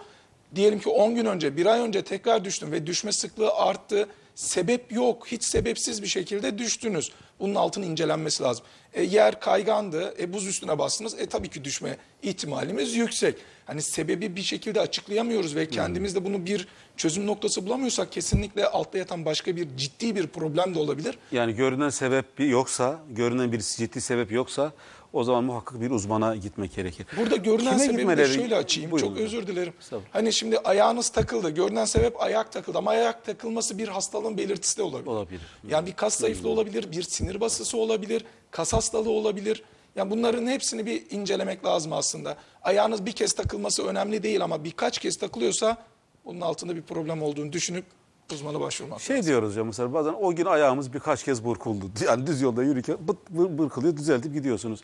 diyelim 0.54 0.80
ki 0.80 0.88
10 0.88 1.14
gün 1.14 1.24
önce, 1.24 1.56
bir 1.56 1.66
ay 1.66 1.80
önce 1.80 2.02
tekrar 2.04 2.44
düştüm 2.44 2.72
ve 2.72 2.86
düşme 2.86 3.12
sıklığı 3.12 3.54
arttı. 3.54 4.08
Sebep 4.36 4.92
yok. 4.92 5.26
Hiç 5.26 5.44
sebepsiz 5.44 6.02
bir 6.02 6.06
şekilde 6.06 6.58
düştünüz. 6.58 7.12
Bunun 7.40 7.54
altının 7.54 7.86
incelenmesi 7.86 8.42
lazım. 8.42 8.64
E, 8.94 9.02
yer 9.02 9.40
kaygandı. 9.40 10.14
E, 10.20 10.32
buz 10.32 10.46
üstüne 10.46 10.78
bastınız. 10.78 11.18
E 11.18 11.26
tabii 11.26 11.48
ki 11.48 11.64
düşme 11.64 11.96
ihtimalimiz 12.22 12.94
yüksek. 12.94 13.38
Hani 13.66 13.82
sebebi 13.82 14.36
bir 14.36 14.42
şekilde 14.42 14.80
açıklayamıyoruz 14.80 15.56
ve 15.56 15.68
kendimiz 15.68 16.14
de 16.14 16.24
bunu 16.24 16.46
bir 16.46 16.68
çözüm 16.96 17.26
noktası 17.26 17.66
bulamıyorsak 17.66 18.12
kesinlikle 18.12 18.66
altta 18.66 18.98
yatan 18.98 19.24
başka 19.24 19.56
bir 19.56 19.68
ciddi 19.76 20.16
bir 20.16 20.26
problem 20.26 20.74
de 20.74 20.78
olabilir. 20.78 21.18
Yani 21.32 21.54
görünen 21.54 21.90
sebep 21.90 22.26
yoksa, 22.38 23.00
görünen 23.10 23.52
bir 23.52 23.60
ciddi 23.60 24.00
sebep 24.00 24.32
yoksa 24.32 24.72
o 25.16 25.24
zaman 25.24 25.44
muhakkak 25.44 25.80
bir 25.80 25.90
uzmana 25.90 26.36
gitmek 26.36 26.74
gerekir. 26.74 27.06
Burada 27.16 27.36
görünen 27.36 27.78
Kime 27.78 27.92
sebebi 27.92 28.16
de 28.16 28.26
şöyle 28.26 28.56
açayım. 28.56 28.90
Buyurun 28.90 29.08
Çok 29.08 29.18
özür 29.18 29.46
dilerim. 29.46 29.72
Hani 30.10 30.32
şimdi 30.32 30.58
ayağınız 30.58 31.08
takıldı. 31.08 31.50
Görünen 31.50 31.84
sebep 31.84 32.22
ayak 32.22 32.52
takıldı. 32.52 32.78
Ama 32.78 32.90
ayak 32.90 33.24
takılması 33.24 33.78
bir 33.78 33.88
hastalığın 33.88 34.38
belirtisi 34.38 34.78
de 34.78 34.82
olabilir. 34.82 35.06
Olabilir. 35.06 35.40
Yani 35.68 35.86
bir 35.86 35.92
kas 35.92 36.16
zayıflığı 36.16 36.48
olabilir, 36.48 36.92
bir 36.92 37.02
sinir 37.02 37.40
basısı 37.40 37.78
olabilir, 37.78 38.24
kas 38.50 38.72
hastalığı 38.72 39.10
olabilir. 39.10 39.62
Yani 39.96 40.10
bunların 40.10 40.46
hepsini 40.46 40.86
bir 40.86 41.10
incelemek 41.10 41.64
lazım 41.64 41.92
aslında. 41.92 42.36
Ayağınız 42.62 43.06
bir 43.06 43.12
kez 43.12 43.32
takılması 43.32 43.86
önemli 43.86 44.22
değil 44.22 44.44
ama 44.44 44.64
birkaç 44.64 44.98
kez 44.98 45.16
takılıyorsa 45.16 45.76
bunun 46.24 46.40
altında 46.40 46.76
bir 46.76 46.82
problem 46.82 47.22
olduğunu 47.22 47.52
düşünüp 47.52 47.84
uzmana 48.32 48.60
başvurmak 48.60 49.00
Şey 49.00 49.16
lazım. 49.16 49.28
diyoruz 49.28 49.56
ya 49.56 49.64
mesela 49.64 49.92
bazen 49.92 50.12
o 50.20 50.34
gün 50.34 50.44
ayağımız 50.44 50.92
birkaç 50.94 51.24
kez 51.24 51.44
burkuldu. 51.44 51.84
Yani 52.06 52.26
düz 52.26 52.40
yolda 52.42 52.62
yürürken 52.62 52.96
bıt 53.08 53.16
bır, 53.30 53.58
bırkılıyor 53.58 53.96
düzeltip 53.96 54.34
gidiyorsunuz. 54.34 54.80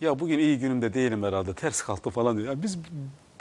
Ya 0.00 0.20
bugün 0.20 0.38
iyi 0.38 0.58
günümde 0.58 0.94
değilim 0.94 1.22
herhalde 1.22 1.54
ters 1.54 1.82
kalktı 1.82 2.10
falan 2.10 2.36
diyor. 2.36 2.48
Yani 2.48 2.62
biz 2.62 2.78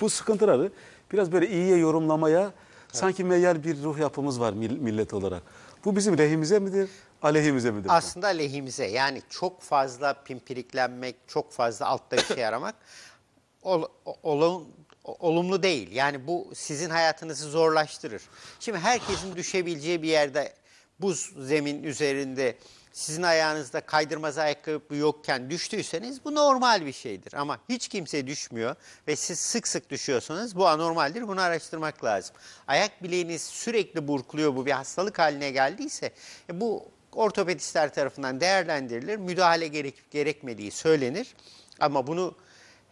bu 0.01 0.09
sıkıntıları 0.09 0.71
biraz 1.11 1.31
böyle 1.31 1.49
iyiye 1.49 1.77
yorumlamaya 1.77 2.51
sanki 2.91 3.23
meyyal 3.23 3.63
bir 3.63 3.83
ruh 3.83 3.97
yapımız 3.99 4.39
var 4.39 4.53
mil- 4.53 4.79
millet 4.79 5.13
olarak. 5.13 5.43
Bu 5.85 5.95
bizim 5.95 6.17
lehimize 6.17 6.59
midir, 6.59 6.89
aleyhimize 7.21 7.71
midir? 7.71 7.89
Aslında 7.93 8.27
lehimize 8.27 8.85
yani 8.87 9.21
çok 9.29 9.61
fazla 9.61 10.13
pimpiriklenmek, 10.13 11.15
çok 11.27 11.51
fazla 11.51 11.85
altta 11.85 12.17
bir 12.17 12.23
şey 12.35 12.45
aramak 12.45 12.75
ol- 13.63 13.85
olum- 14.23 14.65
olumlu 15.03 15.63
değil. 15.63 15.91
Yani 15.91 16.27
bu 16.27 16.51
sizin 16.55 16.89
hayatınızı 16.89 17.49
zorlaştırır. 17.49 18.21
Şimdi 18.59 18.77
herkesin 18.77 19.35
düşebileceği 19.35 20.01
bir 20.01 20.07
yerde 20.07 20.53
buz 20.99 21.33
zemin 21.37 21.83
üzerinde 21.83 22.55
sizin 22.93 23.23
ayağınızda 23.23 23.81
kaydırmaz 23.81 24.37
ayakkabı 24.37 24.95
yokken 24.95 25.49
düştüyseniz 25.49 26.25
bu 26.25 26.35
normal 26.35 26.85
bir 26.85 26.93
şeydir. 26.93 27.33
Ama 27.33 27.59
hiç 27.69 27.87
kimse 27.87 28.27
düşmüyor 28.27 28.75
ve 29.07 29.15
siz 29.15 29.39
sık 29.39 29.67
sık 29.67 29.89
düşüyorsanız 29.89 30.55
bu 30.55 30.67
anormaldir. 30.67 31.27
Bunu 31.27 31.41
araştırmak 31.41 32.03
lazım. 32.03 32.35
Ayak 32.67 33.03
bileğiniz 33.03 33.41
sürekli 33.41 34.07
burkuluyor 34.07 34.55
bu 34.55 34.65
bir 34.65 34.71
hastalık 34.71 35.19
haline 35.19 35.51
geldiyse 35.51 36.11
e, 36.49 36.61
bu 36.61 36.85
ortopedistler 37.11 37.93
tarafından 37.93 38.41
değerlendirilir. 38.41 39.17
Müdahale 39.17 39.67
gerekip 39.67 40.11
gerekmediği 40.11 40.71
söylenir. 40.71 41.35
Ama 41.79 42.07
bunu 42.07 42.35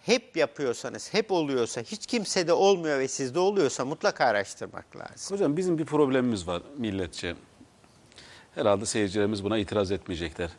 hep 0.05 0.37
yapıyorsanız, 0.37 1.13
hep 1.13 1.31
oluyorsa, 1.31 1.81
hiç 1.81 2.05
kimsede 2.05 2.53
olmuyor 2.53 2.99
ve 2.99 3.07
sizde 3.07 3.39
oluyorsa 3.39 3.85
mutlaka 3.85 4.25
araştırmak 4.25 4.95
lazım. 4.97 5.35
Hocam 5.37 5.57
bizim 5.57 5.77
bir 5.77 5.85
problemimiz 5.85 6.47
var 6.47 6.61
milletçe. 6.77 7.35
Herhalde 8.55 8.85
seyircilerimiz 8.85 9.43
buna 9.43 9.57
itiraz 9.57 9.91
etmeyecekler. 9.91 10.49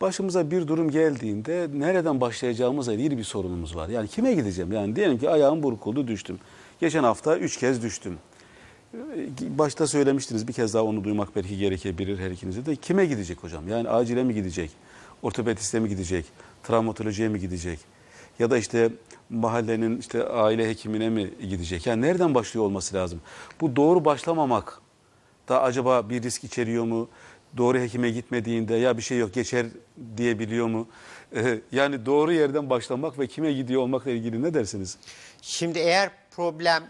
Başımıza 0.00 0.50
bir 0.50 0.68
durum 0.68 0.90
geldiğinde 0.90 1.68
nereden 1.74 2.20
başlayacağımızla 2.20 2.92
ilgili 2.92 3.18
bir 3.18 3.24
sorunumuz 3.24 3.76
var. 3.76 3.88
Yani 3.88 4.08
kime 4.08 4.34
gideceğim? 4.34 4.72
Yani 4.72 4.96
diyelim 4.96 5.18
ki 5.18 5.30
ayağım 5.30 5.62
burkuldu 5.62 6.08
düştüm. 6.08 6.38
Geçen 6.80 7.04
hafta 7.04 7.38
üç 7.38 7.56
kez 7.56 7.82
düştüm. 7.82 8.18
Ee, 8.94 8.98
Başta 9.58 9.86
söylemiştiniz 9.86 10.48
bir 10.48 10.52
kez 10.52 10.74
daha 10.74 10.82
onu 10.82 11.04
duymak 11.04 11.36
belki 11.36 11.58
gerekebilir 11.58 12.18
her 12.18 12.30
ikinize 12.30 12.66
de. 12.66 12.76
Kime 12.76 13.06
gidecek 13.06 13.42
hocam? 13.42 13.68
Yani 13.68 13.88
acile 13.88 14.24
mi 14.24 14.34
gidecek? 14.34 14.70
Ortopediste 15.22 15.80
mi 15.80 15.88
gidecek? 15.88 16.24
Travmatolojiye 16.62 17.28
mi 17.28 17.40
gidecek? 17.40 17.78
Ya 18.38 18.50
da 18.50 18.58
işte 18.58 18.90
mahallenin 19.30 19.98
işte 20.00 20.24
aile 20.24 20.68
hekimine 20.68 21.10
mi 21.10 21.30
gidecek? 21.50 21.86
Yani 21.86 22.02
nereden 22.02 22.34
başlıyor 22.34 22.66
olması 22.66 22.94
lazım? 22.94 23.20
Bu 23.60 23.76
doğru 23.76 24.04
başlamamak 24.04 24.80
da 25.48 25.62
acaba 25.62 26.10
bir 26.10 26.22
risk 26.22 26.44
içeriyor 26.44 26.84
mu? 26.84 27.08
Doğru 27.56 27.78
hekime 27.78 28.10
gitmediğinde 28.10 28.74
ya 28.74 28.96
bir 28.96 29.02
şey 29.02 29.18
yok 29.18 29.34
geçer 29.34 29.66
diyebiliyor 30.16 30.66
mu? 30.66 30.88
Ee, 31.36 31.60
yani 31.72 32.06
doğru 32.06 32.32
yerden 32.32 32.70
başlamak 32.70 33.18
ve 33.18 33.26
kime 33.26 33.52
gidiyor 33.52 33.82
olmakla 33.82 34.10
ilgili 34.10 34.42
ne 34.42 34.54
dersiniz? 34.54 34.96
Şimdi 35.42 35.78
eğer 35.78 36.10
problem 36.30 36.82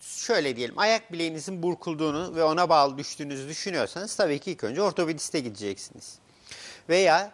şöyle 0.00 0.56
diyelim 0.56 0.78
ayak 0.78 1.12
bileğinizin 1.12 1.62
burkulduğunu 1.62 2.36
ve 2.36 2.44
ona 2.44 2.68
bağlı 2.68 2.98
düştüğünüzü 2.98 3.48
düşünüyorsanız 3.48 4.16
tabii 4.16 4.38
ki 4.38 4.50
ilk 4.50 4.64
önce 4.64 4.82
ortopediste 4.82 5.40
gideceksiniz. 5.40 6.18
Veya 6.88 7.32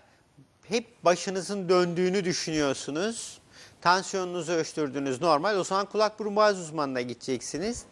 hep 0.68 1.04
başınızın 1.04 1.68
döndüğünü 1.68 2.24
düşünüyorsunuz. 2.24 3.38
Tansiyonunuzu 3.80 4.52
ölçtürdünüz 4.52 5.20
normal. 5.20 5.56
O 5.56 5.64
zaman 5.64 5.86
kulak 5.86 6.18
burun 6.18 6.36
boğaz 6.36 6.60
uzmanına 6.60 7.00
gideceksiniz. 7.00 7.84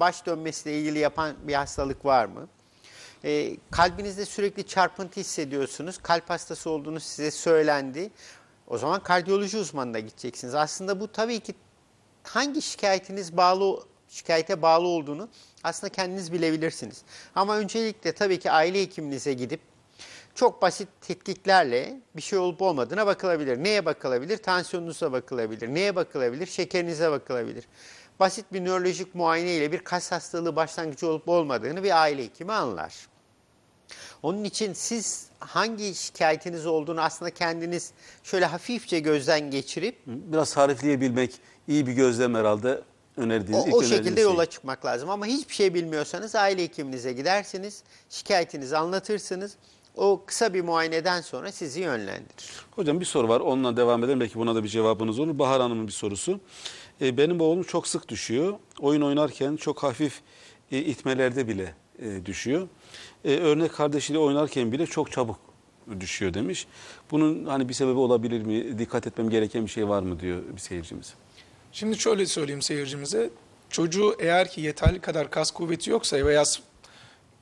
Baş 0.00 0.26
dönmesiyle 0.26 0.80
ilgili 0.80 0.98
yapan 0.98 1.36
bir 1.42 1.54
hastalık 1.54 2.04
var 2.04 2.26
mı? 2.26 2.48
Ee, 3.24 3.56
kalbinizde 3.70 4.24
sürekli 4.24 4.66
çarpıntı 4.66 5.20
hissediyorsunuz. 5.20 5.98
Kalp 5.98 6.30
hastası 6.30 6.70
olduğunuz 6.70 7.02
size 7.02 7.30
söylendi. 7.30 8.10
O 8.66 8.78
zaman 8.78 9.02
kardiyoloji 9.02 9.58
uzmanına 9.58 9.98
gideceksiniz. 9.98 10.54
Aslında 10.54 11.00
bu 11.00 11.12
tabii 11.12 11.40
ki 11.40 11.54
hangi 12.22 12.62
şikayetiniz 12.62 13.36
bağlı 13.36 13.82
şikayete 14.08 14.62
bağlı 14.62 14.86
olduğunu 14.86 15.28
aslında 15.64 15.92
kendiniz 15.92 16.32
bilebilirsiniz. 16.32 17.02
Ama 17.34 17.56
öncelikle 17.56 18.12
tabii 18.12 18.38
ki 18.38 18.50
aile 18.50 18.82
hekiminize 18.82 19.32
gidip 19.32 19.60
çok 20.34 20.62
basit 20.62 20.88
tetkiklerle 21.00 22.00
bir 22.16 22.22
şey 22.22 22.38
olup 22.38 22.62
olmadığına 22.62 23.06
bakılabilir. 23.06 23.64
Neye 23.64 23.84
bakılabilir? 23.84 24.36
Tansiyonunuza 24.36 25.12
bakılabilir. 25.12 25.68
Neye 25.68 25.96
bakılabilir? 25.96 26.46
Şekerinize 26.46 27.10
bakılabilir. 27.10 27.64
Basit 28.20 28.52
bir 28.52 28.64
nörolojik 28.64 29.14
muayene 29.14 29.54
ile 29.54 29.72
bir 29.72 29.78
kas 29.78 30.12
hastalığı 30.12 30.56
başlangıcı 30.56 31.08
olup 31.08 31.28
olmadığını 31.28 31.82
bir 31.82 32.02
aile 32.02 32.24
hekimi 32.24 32.52
anlar. 32.52 32.94
Onun 34.22 34.44
için 34.44 34.72
siz 34.72 35.26
hangi 35.38 35.94
şikayetiniz 35.94 36.66
olduğunu 36.66 37.00
aslında 37.00 37.30
kendiniz 37.30 37.92
şöyle 38.22 38.46
hafifçe 38.46 39.00
gözden 39.00 39.50
geçirip 39.50 39.96
Biraz 40.06 40.54
tarifleyebilmek 40.54 41.40
iyi 41.68 41.86
bir 41.86 41.92
gözlem 41.92 42.34
herhalde 42.34 42.80
önerdiğiniz 43.16 43.74
o, 43.74 43.76
o 43.76 43.82
şekilde 43.82 44.14
şey. 44.14 44.24
yola 44.24 44.46
çıkmak 44.46 44.84
lazım. 44.84 45.10
Ama 45.10 45.26
hiçbir 45.26 45.54
şey 45.54 45.74
bilmiyorsanız 45.74 46.34
aile 46.34 46.62
hekiminize 46.62 47.12
gidersiniz, 47.12 47.82
şikayetinizi 48.10 48.76
anlatırsınız. 48.76 49.56
O 49.96 50.22
kısa 50.26 50.54
bir 50.54 50.62
muayeneden 50.62 51.20
sonra 51.20 51.52
sizi 51.52 51.80
yönlendirir. 51.80 52.50
Hocam 52.70 53.00
bir 53.00 53.04
soru 53.04 53.28
var 53.28 53.40
onunla 53.40 53.76
devam 53.76 54.04
edelim 54.04 54.20
belki 54.20 54.34
buna 54.34 54.54
da 54.54 54.64
bir 54.64 54.68
cevabınız 54.68 55.18
olur. 55.18 55.38
Bahar 55.38 55.60
Hanım'ın 55.60 55.86
bir 55.86 55.92
sorusu. 55.92 56.40
Ee, 57.00 57.16
benim 57.16 57.40
oğlum 57.40 57.62
çok 57.62 57.86
sık 57.86 58.08
düşüyor. 58.08 58.54
Oyun 58.80 59.00
oynarken 59.02 59.56
çok 59.56 59.82
hafif 59.82 60.20
e, 60.72 60.78
itmelerde 60.78 61.48
bile 61.48 61.74
e, 61.98 62.26
düşüyor. 62.26 62.68
E, 63.24 63.36
örnek 63.36 63.72
kardeşiyle 63.72 64.18
oynarken 64.18 64.72
bile 64.72 64.86
çok 64.86 65.12
çabuk 65.12 65.36
düşüyor 66.00 66.34
demiş. 66.34 66.66
Bunun 67.10 67.44
hani 67.44 67.68
bir 67.68 67.74
sebebi 67.74 67.98
olabilir 67.98 68.42
mi? 68.42 68.78
Dikkat 68.78 69.06
etmem 69.06 69.30
gereken 69.30 69.66
bir 69.66 69.70
şey 69.70 69.88
var 69.88 70.02
mı 70.02 70.20
diyor 70.20 70.42
bir 70.56 70.60
seyircimiz. 70.60 71.14
Şimdi 71.72 71.98
şöyle 71.98 72.26
söyleyeyim 72.26 72.62
seyircimize. 72.62 73.30
Çocuğu 73.70 74.16
eğer 74.18 74.50
ki 74.50 74.60
yeterli 74.60 75.00
kadar 75.00 75.30
kas 75.30 75.50
kuvveti 75.50 75.90
yoksa 75.90 76.26
veya 76.26 76.44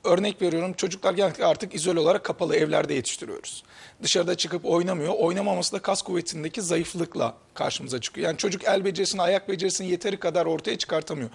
örnek 0.03 0.41
veriyorum 0.41 0.73
çocuklar 0.73 1.13
genellikle 1.13 1.45
artık 1.45 1.75
izole 1.75 1.99
olarak 1.99 2.23
kapalı 2.23 2.55
evlerde 2.55 2.93
yetiştiriyoruz. 2.93 3.63
Dışarıda 4.03 4.35
çıkıp 4.35 4.65
oynamıyor. 4.65 5.13
Oynamaması 5.13 5.71
da 5.75 5.79
kas 5.79 6.01
kuvvetindeki 6.01 6.61
zayıflıkla 6.61 7.37
karşımıza 7.53 8.01
çıkıyor. 8.01 8.27
Yani 8.27 8.37
çocuk 8.37 8.63
el 8.63 8.85
becerisini, 8.85 9.21
ayak 9.21 9.49
becerisini 9.49 9.89
yeteri 9.89 10.19
kadar 10.19 10.45
ortaya 10.45 10.77
çıkartamıyor. 10.77 11.29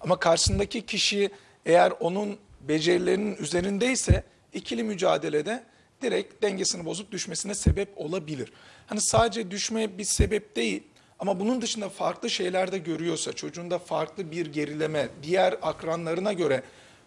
Ama 0.00 0.18
karşısındaki 0.18 0.86
kişi 0.86 1.30
eğer 1.66 1.92
onun 2.00 2.38
becerilerinin 2.60 3.36
üzerindeyse 3.36 4.24
ikili 4.52 4.82
mücadelede 4.82 5.64
direkt 6.02 6.42
dengesini 6.42 6.84
bozup 6.84 7.12
düşmesine 7.12 7.54
sebep 7.54 7.88
olabilir. 7.96 8.52
Hani 8.86 9.00
sadece 9.00 9.50
düşme 9.50 9.98
bir 9.98 10.04
sebep 10.04 10.56
değil 10.56 10.82
ama 11.18 11.40
bunun 11.40 11.62
dışında 11.62 11.88
farklı 11.88 12.30
şeyler 12.30 12.72
de 12.72 12.78
görüyorsa, 12.78 13.32
çocuğunda 13.32 13.78
farklı 13.78 14.30
bir 14.30 14.46
gerileme, 14.46 15.08
diğer 15.22 15.56
akranlarına 15.62 16.32
göre 16.32 16.62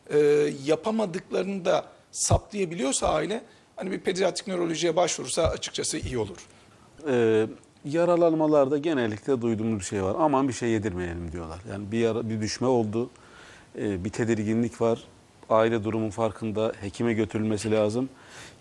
e, 0.10 0.18
yapamadıklarını 0.66 1.66
da 1.66 1.86
saptayabiliyorsa 2.12 3.08
aile, 3.08 3.42
hani 3.76 3.92
bir 3.92 4.00
pediatrik 4.00 4.48
nörolojiye 4.48 4.96
başvurursa 4.96 5.44
açıkçası 5.44 5.98
iyi 5.98 6.18
olur. 6.18 6.48
Ee, 7.08 7.48
yaralanmalarda 7.86 8.78
genellikle 8.78 9.42
duyduğumuz 9.42 9.80
bir 9.80 9.86
şey 9.86 10.04
var. 10.04 10.16
Aman 10.20 10.48
bir 10.48 10.54
şey 10.54 10.70
yedirmeyelim 10.70 11.32
diyorlar. 11.32 11.60
Yani 11.72 11.92
bir 11.92 12.00
yara, 12.00 12.30
bir 12.30 12.42
düşme 12.42 12.68
oldu, 12.68 13.10
e, 13.80 14.04
bir 14.04 14.10
tedirginlik 14.10 14.82
var. 14.82 15.04
Aile 15.50 15.84
durumun 15.84 16.10
farkında, 16.10 16.72
hekime 16.82 17.14
götürülmesi 17.14 17.72
lazım. 17.72 18.10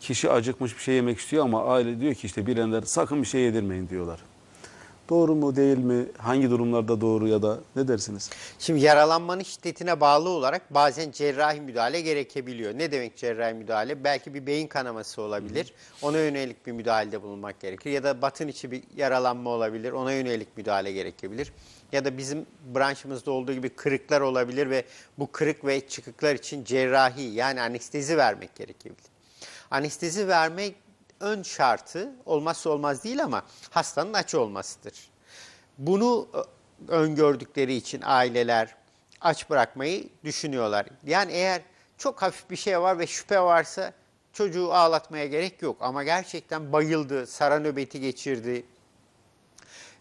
Kişi 0.01 0.31
acıkmış 0.31 0.77
bir 0.77 0.83
şey 0.83 0.95
yemek 0.95 1.19
istiyor 1.19 1.45
ama 1.45 1.65
aile 1.65 2.01
diyor 2.01 2.15
ki 2.15 2.27
işte 2.27 2.47
bilenler 2.47 2.83
sakın 2.83 3.23
bir 3.23 3.27
şey 3.27 3.41
yedirmeyin 3.41 3.89
diyorlar. 3.89 4.21
Doğru 5.09 5.35
mu 5.35 5.57
değil 5.57 5.79
mi? 5.79 6.07
Hangi 6.19 6.51
durumlarda 6.51 7.01
doğru 7.01 7.29
ya 7.29 7.43
da 7.43 7.59
ne 7.77 7.89
dersiniz? 7.89 8.31
Şimdi 8.59 8.81
yaralanmanın 8.81 9.43
şiddetine 9.43 10.01
bağlı 10.01 10.29
olarak 10.29 10.75
bazen 10.75 11.11
cerrahi 11.11 11.61
müdahale 11.61 12.01
gerekebiliyor. 12.01 12.79
Ne 12.79 12.93
demek 12.93 13.17
cerrahi 13.17 13.55
müdahale? 13.55 14.05
Belki 14.05 14.35
bir 14.35 14.47
beyin 14.47 14.67
kanaması 14.67 15.23
olabilir. 15.23 15.73
Ona 16.03 16.19
yönelik 16.19 16.67
bir 16.67 16.73
müdahalede 16.73 17.23
bulunmak 17.23 17.61
gerekir. 17.61 17.91
Ya 17.91 18.03
da 18.05 18.23
batın 18.23 18.49
içi 18.49 18.71
bir 18.71 18.83
yaralanma 18.97 19.51
olabilir. 19.51 19.93
Ona 19.93 20.13
yönelik 20.13 20.57
müdahale 20.57 20.93
gerekebilir. 20.93 21.53
Ya 21.93 22.05
da 22.05 22.19
bizim 22.19 22.47
branşımızda 22.75 23.31
olduğu 23.31 23.53
gibi 23.53 23.69
kırıklar 23.69 24.21
olabilir 24.21 24.71
ve 24.71 24.85
bu 25.19 25.33
kırık 25.33 25.65
ve 25.65 25.89
çıkıklar 25.89 26.35
için 26.35 26.65
cerrahi 26.65 27.23
yani 27.23 27.61
anestezi 27.61 28.17
vermek 28.17 28.55
gerekebilir. 28.55 29.05
Anestezi 29.71 30.29
vermek 30.29 30.75
ön 31.21 31.43
şartı 31.43 32.13
olmazsa 32.27 32.71
olmaz 32.71 33.05
değil 33.05 33.25
ama 33.25 33.43
hastanın 33.71 34.13
aç 34.13 34.35
olmasıdır. 34.35 34.95
Bunu 35.79 36.29
ö- 36.33 36.43
öngördükleri 36.89 37.75
için 37.75 38.01
aileler 38.05 38.75
aç 39.21 39.51
bırakmayı 39.51 40.09
düşünüyorlar. 40.25 40.87
Yani 41.07 41.33
eğer 41.33 41.63
çok 41.99 42.23
hafif 42.23 42.51
bir 42.51 42.57
şey 42.57 42.81
var 42.81 42.99
ve 42.99 43.07
şüphe 43.07 43.41
varsa 43.41 43.93
çocuğu 44.33 44.73
ağlatmaya 44.73 45.27
gerek 45.27 45.63
yok. 45.63 45.77
Ama 45.81 46.05
gerçekten 46.05 46.73
bayıldı, 46.73 47.27
sara 47.27 47.59
nöbeti 47.59 48.01
geçirdi, 48.01 48.65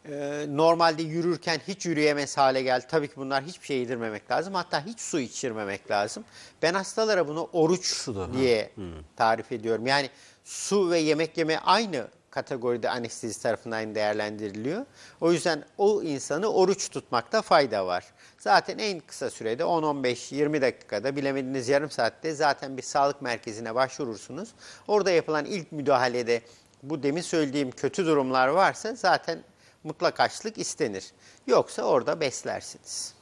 ee, 0.10 0.46
normalde 0.50 1.04
yürürken 1.04 1.60
hiç 1.68 1.86
yürüyemez 1.86 2.38
hale 2.38 2.62
geldi. 2.62 2.86
Tabii 2.90 3.08
ki 3.08 3.14
bunlar 3.18 3.44
hiçbir 3.44 3.66
şey 3.66 3.78
yedirmemek 3.78 4.32
lazım. 4.32 4.54
Hatta 4.54 4.86
hiç 4.86 5.00
su 5.00 5.20
içirmemek 5.20 5.92
lazım. 5.92 6.26
Ben 6.62 6.74
hastalara 6.74 7.28
bunu 7.28 7.50
oruç 7.54 8.08
da, 8.08 8.22
ha. 8.22 8.34
diye 8.34 8.72
tarif 9.16 9.52
ediyorum. 9.52 9.88
Yani 9.88 10.10
su 10.46 10.92
ve 10.92 11.00
yemek 11.00 11.38
yeme 11.38 11.60
aynı 11.60 12.08
kategoride 12.32 12.90
anestezi 12.90 13.42
tarafından 13.42 13.96
değerlendiriliyor. 13.96 14.86
O 15.22 15.32
yüzden 15.32 15.64
o 15.78 16.04
insanı 16.04 16.48
oruç 16.48 16.90
tutmakta 16.90 17.42
fayda 17.42 17.88
var. 17.88 18.06
Zaten 18.38 18.78
en 18.78 19.00
kısa 19.00 19.30
sürede 19.30 19.64
10-15-20 19.64 20.62
dakikada 20.62 21.16
bilemediniz 21.16 21.70
yarım 21.70 21.92
saatte 21.92 22.34
zaten 22.34 22.78
bir 22.78 22.82
sağlık 22.82 23.22
merkezine 23.22 23.76
başvurursunuz. 23.76 24.50
Orada 24.88 25.12
yapılan 25.12 25.46
ilk 25.46 25.72
müdahalede 25.72 26.42
bu 26.84 27.04
demin 27.04 27.22
söylediğim 27.22 27.72
kötü 27.72 28.06
durumlar 28.06 28.48
varsa 28.48 28.96
zaten 28.96 29.44
mutlak 29.84 30.20
açlık 30.20 30.58
istenir. 30.58 31.06
Yoksa 31.48 31.84
orada 31.84 32.20
beslersiniz. 32.20 33.14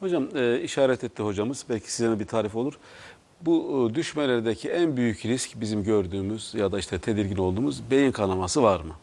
Hocam 0.00 0.28
e, 0.36 0.60
işaret 0.60 1.04
etti 1.04 1.22
hocamız. 1.22 1.64
Belki 1.68 1.92
size 1.92 2.20
bir 2.20 2.26
tarif 2.26 2.56
olur. 2.56 2.78
Bu 3.46 3.88
e, 3.90 3.94
düşmelerdeki 3.94 4.68
en 4.70 4.96
büyük 4.96 5.26
risk 5.26 5.60
bizim 5.60 5.84
gördüğümüz 5.84 6.54
ya 6.54 6.72
da 6.72 6.78
işte 6.78 6.98
tedirgin 6.98 7.36
olduğumuz 7.36 7.90
beyin 7.90 8.12
kanaması 8.12 8.62
var 8.62 8.80
mı? 8.80 8.94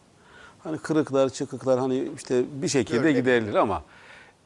Hani 0.60 0.78
kırıklar, 0.78 1.30
çıkıklar 1.30 1.80
hani 1.80 2.08
işte 2.18 2.44
bir 2.62 2.68
şekilde 2.68 2.98
Görülebilir. 2.98 3.20
giderilir 3.20 3.56
ama 3.56 3.84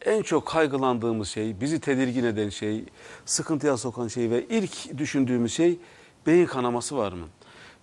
en 0.06 0.22
çok 0.22 0.46
kaygılandığımız 0.46 1.28
şey, 1.30 1.62
bizi 1.62 1.80
tedirgin 1.80 2.24
eden 2.24 2.50
şey, 2.50 2.84
sıkıntıya 3.26 3.78
sokan 3.78 4.08
şey 4.08 4.30
ve 4.30 4.46
ilk 4.50 4.98
düşündüğümüz 4.98 5.54
şey 5.54 5.80
beyin 6.28 6.46
kanaması 6.46 6.98
var 6.98 7.12
mı? 7.12 7.26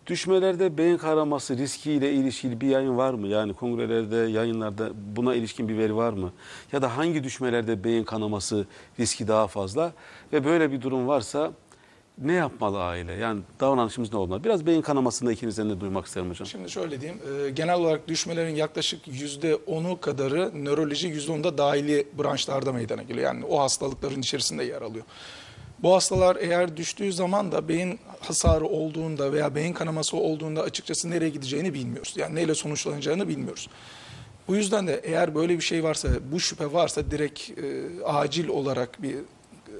Düşmelerde 0.07 0.79
beyin 0.79 0.96
kanaması 0.96 1.57
riskiyle 1.57 2.12
ilişkili 2.12 2.61
bir 2.61 2.66
yayın 2.66 2.96
var 2.96 3.14
mı? 3.14 3.29
Yani 3.29 3.55
kongrelerde, 3.55 4.16
yayınlarda 4.16 4.90
buna 5.16 5.35
ilişkin 5.35 5.68
bir 5.68 5.79
veri 5.79 5.96
var 5.96 6.12
mı? 6.12 6.33
Ya 6.72 6.83
da 6.83 6.96
hangi 6.96 7.25
düşmelerde 7.25 7.85
beyin 7.85 8.05
kanaması 8.05 8.66
riski 9.01 9.29
daha 9.29 9.46
fazla? 9.46 9.92
Ve 10.33 10.44
böyle 10.44 10.72
bir 10.72 10.83
durum 10.83 11.09
varsa 11.09 11.53
ne 12.18 12.33
yapmalı 12.33 12.83
aile? 12.83 13.12
Yani 13.12 13.40
davranışımız 13.61 14.12
ne 14.12 14.18
olmalı? 14.18 14.44
Biraz 14.44 14.66
beyin 14.66 14.83
kanamasını 14.83 15.29
da 15.29 15.33
ikinizden 15.33 15.70
de 15.70 15.81
duymak 15.81 16.07
isterim 16.07 16.31
hocam. 16.31 16.46
Şimdi 16.46 16.70
şöyle 16.70 17.01
diyeyim, 17.01 17.20
e, 17.46 17.51
genel 17.51 17.75
olarak 17.75 18.09
düşmelerin 18.09 18.55
yaklaşık 18.55 19.09
%10'u 19.09 20.01
kadarı 20.01 20.64
nöroloji, 20.64 21.09
%10'da 21.09 21.59
dahili 21.59 22.09
branşlarda 22.18 22.72
meydana 22.72 23.03
geliyor. 23.03 23.27
Yani 23.27 23.44
o 23.44 23.61
hastalıkların 23.61 24.20
içerisinde 24.20 24.64
yer 24.64 24.83
alıyor. 24.83 25.05
Bu 25.83 25.94
hastalar 25.94 26.37
eğer 26.40 26.77
düştüğü 26.77 27.12
zaman 27.12 27.53
da 27.53 27.68
beyin 27.68 27.98
hasarı 28.20 28.66
olduğunda 28.66 29.33
veya 29.33 29.55
beyin 29.55 29.72
kanaması 29.72 30.16
olduğunda 30.16 30.62
açıkçası 30.62 31.11
nereye 31.11 31.31
gideceğini 31.31 31.75
bilmiyoruz. 31.75 32.14
Yani 32.16 32.35
neyle 32.35 32.55
sonuçlanacağını 32.55 33.29
bilmiyoruz. 33.29 33.68
Bu 34.48 34.57
yüzden 34.57 34.87
de 34.87 35.01
eğer 35.05 35.35
böyle 35.35 35.57
bir 35.57 35.62
şey 35.62 35.85
varsa, 35.85 36.09
bu 36.33 36.40
şüphe 36.40 36.72
varsa 36.72 37.11
direkt 37.11 37.51
e, 37.51 38.05
acil 38.05 38.48
olarak 38.48 39.03
bir 39.03 39.16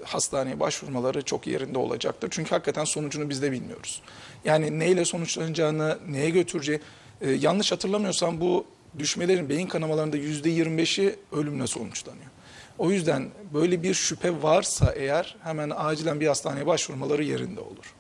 hastaneye 0.05 0.61
başvurmaları 0.61 1.23
çok 1.23 1.47
yerinde 1.47 1.79
olacaktır. 1.79 2.29
Çünkü 2.31 2.51
hakikaten 2.51 2.85
sonucunu 2.85 3.29
biz 3.29 3.43
de 3.43 3.53
bilmiyoruz. 3.53 4.03
Yani 4.45 4.79
neyle 4.79 5.05
sonuçlanacağını, 5.05 5.99
neye 6.09 6.31
götüreceği, 6.31 6.81
e, 7.21 7.31
yanlış 7.31 7.73
hatırlamıyorsam 7.73 8.41
bu 8.41 8.65
düşmelerin 8.99 9.49
beyin 9.49 9.67
kanamalarında 9.67 10.17
%25'i 10.17 11.17
ölümle 11.33 11.67
sonuçlanıyor. 11.67 12.27
O 12.79 12.91
yüzden 12.91 13.29
böyle 13.55 13.83
bir 13.83 13.95
şüphe 13.95 14.43
varsa 14.43 14.93
eğer 14.97 15.37
hemen 15.43 15.73
acilen 15.77 16.21
bir 16.21 16.27
hastaneye 16.27 16.67
başvurmaları 16.67 17.25
yerinde 17.25 17.61
olur. 17.61 17.95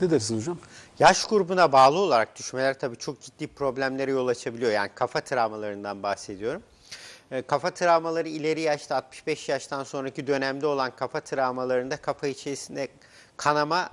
Ne 0.00 0.10
dersiniz 0.10 0.42
hocam? 0.42 0.58
Yaş 0.98 1.24
grubuna 1.24 1.72
bağlı 1.72 1.98
olarak 1.98 2.36
düşmeler 2.36 2.78
tabii 2.78 2.96
çok 2.96 3.20
ciddi 3.20 3.46
problemlere 3.46 4.10
yol 4.10 4.28
açabiliyor. 4.28 4.72
Yani 4.72 4.90
kafa 4.94 5.20
travmalarından 5.20 6.02
bahsediyorum. 6.02 6.62
E, 7.30 7.42
Kafa 7.42 7.70
travmaları 7.70 8.28
ileri 8.28 8.60
yaşta 8.60 8.96
65 8.96 9.48
yaştan 9.48 9.84
sonraki 9.84 10.26
dönemde 10.26 10.66
olan 10.66 10.96
kafa 10.96 11.20
travmalarında 11.20 11.96
kafa 11.96 12.26
içerisinde 12.26 12.88
kanama 13.36 13.90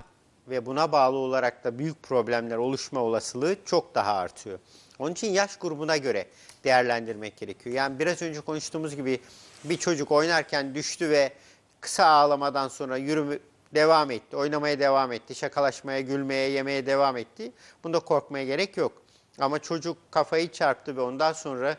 ve 0.48 0.66
buna 0.66 0.92
bağlı 0.92 1.16
olarak 1.16 1.64
da 1.64 1.78
büyük 1.78 2.02
problemler 2.02 2.56
oluşma 2.56 3.00
olasılığı 3.00 3.56
çok 3.64 3.94
daha 3.94 4.14
artıyor. 4.14 4.58
Onun 4.98 5.12
için 5.12 5.30
yaş 5.30 5.56
grubuna 5.56 5.96
göre 5.96 6.26
değerlendirmek 6.64 7.36
gerekiyor. 7.36 7.76
Yani 7.76 7.98
biraz 7.98 8.22
önce 8.22 8.40
konuştuğumuz 8.40 8.96
gibi 8.96 9.20
bir 9.64 9.76
çocuk 9.76 10.12
oynarken 10.12 10.74
düştü 10.74 11.10
ve 11.10 11.32
kısa 11.80 12.06
ağlamadan 12.06 12.68
sonra 12.68 12.96
yürüme 12.96 13.38
devam 13.74 14.10
etti, 14.10 14.36
oynamaya 14.36 14.78
devam 14.78 15.12
etti, 15.12 15.34
şakalaşmaya, 15.34 16.00
gülmeye, 16.00 16.50
yemeye 16.50 16.86
devam 16.86 17.16
etti. 17.16 17.52
Bunda 17.84 18.00
korkmaya 18.00 18.44
gerek 18.44 18.76
yok. 18.76 18.92
Ama 19.38 19.58
çocuk 19.58 19.96
kafayı 20.10 20.52
çarptı 20.52 20.96
ve 20.96 21.00
ondan 21.00 21.32
sonra 21.32 21.76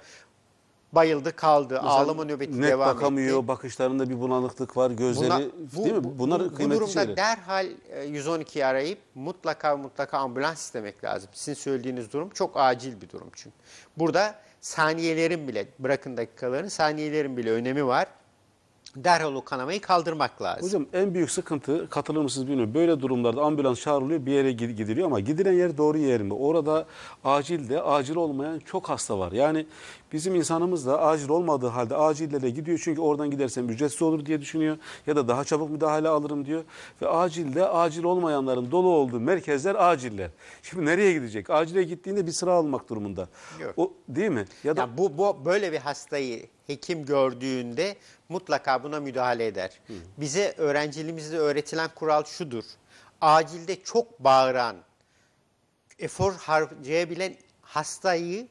bayıldı 0.95 1.35
kaldı, 1.35 1.79
ağlama 1.79 2.25
nöbeti 2.25 2.61
Net 2.61 2.69
devam 2.71 2.95
bakamıyor, 2.95 3.37
etti. 3.37 3.47
bakışlarında 3.47 4.09
bir 4.09 4.19
bulanıklık 4.19 4.77
var, 4.77 4.91
gözleri 4.91 5.29
Buna- 5.29 5.83
değil 5.85 5.95
mi? 5.95 6.03
Bunlar 6.19 6.45
bu, 6.45 6.55
kıymetli 6.55 6.79
durumda 6.79 6.91
şeyler. 7.01 7.17
derhal 7.17 7.65
e, 7.89 8.05
112'yi 8.05 8.65
arayıp 8.65 8.99
mutlaka 9.15 9.77
mutlaka 9.77 10.17
ambulans 10.17 10.59
istemek 10.61 11.03
lazım. 11.03 11.29
Sizin 11.33 11.61
söylediğiniz 11.61 12.13
durum 12.13 12.29
çok 12.29 12.51
acil 12.55 13.01
bir 13.01 13.09
durum 13.09 13.29
çünkü. 13.33 13.55
Burada 13.97 14.35
saniyelerin 14.61 15.47
bile, 15.47 15.67
bırakın 15.79 16.17
dakikaların, 16.17 16.67
saniyelerin 16.67 17.37
bile 17.37 17.51
önemi 17.51 17.85
var. 17.87 18.07
Derhal 18.95 19.35
o 19.35 19.43
kanamayı 19.43 19.81
kaldırmak 19.81 20.41
lazım. 20.41 20.65
Hocam 20.67 20.85
en 20.93 21.13
büyük 21.13 21.31
sıkıntı 21.31 21.89
katılır 21.89 22.21
mısınız 22.21 22.47
bilmiyorum. 22.47 22.73
Böyle 22.73 22.99
durumlarda 23.01 23.41
ambulans 23.41 23.79
çağrılıyor 23.81 24.25
bir 24.25 24.31
yere 24.31 24.51
gid- 24.51 24.71
gidiliyor 24.71 25.07
ama 25.07 25.19
gidilen 25.19 25.53
yer 25.53 25.77
doğru 25.77 25.97
yer 25.97 26.21
mi? 26.21 26.33
Orada 26.33 26.85
acilde 27.23 27.81
acil 27.81 28.15
olmayan 28.15 28.59
çok 28.59 28.89
hasta 28.89 29.19
var. 29.19 29.31
Yani 29.31 29.65
bizim 30.13 30.35
insanımız 30.35 30.85
da 30.85 31.01
acil 31.01 31.29
olmadığı 31.29 31.67
halde 31.67 31.95
acillere 31.97 32.49
gidiyor. 32.49 32.79
Çünkü 32.83 33.01
oradan 33.01 33.31
gidersem 33.31 33.69
ücretsiz 33.69 34.01
olur 34.01 34.25
diye 34.25 34.41
düşünüyor. 34.41 34.77
Ya 35.07 35.15
da 35.15 35.27
daha 35.27 35.43
çabuk 35.43 35.69
müdahale 35.69 36.07
alırım 36.09 36.45
diyor. 36.45 36.63
Ve 37.01 37.07
acilde 37.07 37.67
acil 37.67 38.03
olmayanların 38.03 38.71
dolu 38.71 38.87
olduğu 38.87 39.19
merkezler 39.19 39.75
aciller. 39.91 40.29
Şimdi 40.63 40.85
nereye 40.85 41.13
gidecek? 41.13 41.49
Acile 41.49 41.83
gittiğinde 41.83 42.27
bir 42.27 42.31
sıra 42.31 42.51
almak 42.53 42.89
durumunda. 42.89 43.27
Yok. 43.61 43.73
O, 43.77 43.91
değil 44.09 44.29
mi? 44.31 44.45
Ya 44.63 44.77
da 44.77 44.81
Ya 44.81 44.97
bu, 44.97 45.17
bu 45.17 45.37
böyle 45.45 45.71
bir 45.71 45.77
hastayı 45.77 46.45
hekim 46.67 47.05
gördüğünde 47.05 47.95
mutlaka 48.29 48.83
buna 48.83 48.99
müdahale 48.99 49.45
eder. 49.45 49.79
Bize 50.17 50.53
öğrenciliğimizde 50.57 51.37
öğretilen 51.37 51.89
kural 51.95 52.23
şudur. 52.23 52.63
Acilde 53.21 53.83
çok 53.83 54.19
bağıran, 54.19 54.75
efor 55.99 56.33
harcayabilen 56.33 57.35
hastayı, 57.61 58.47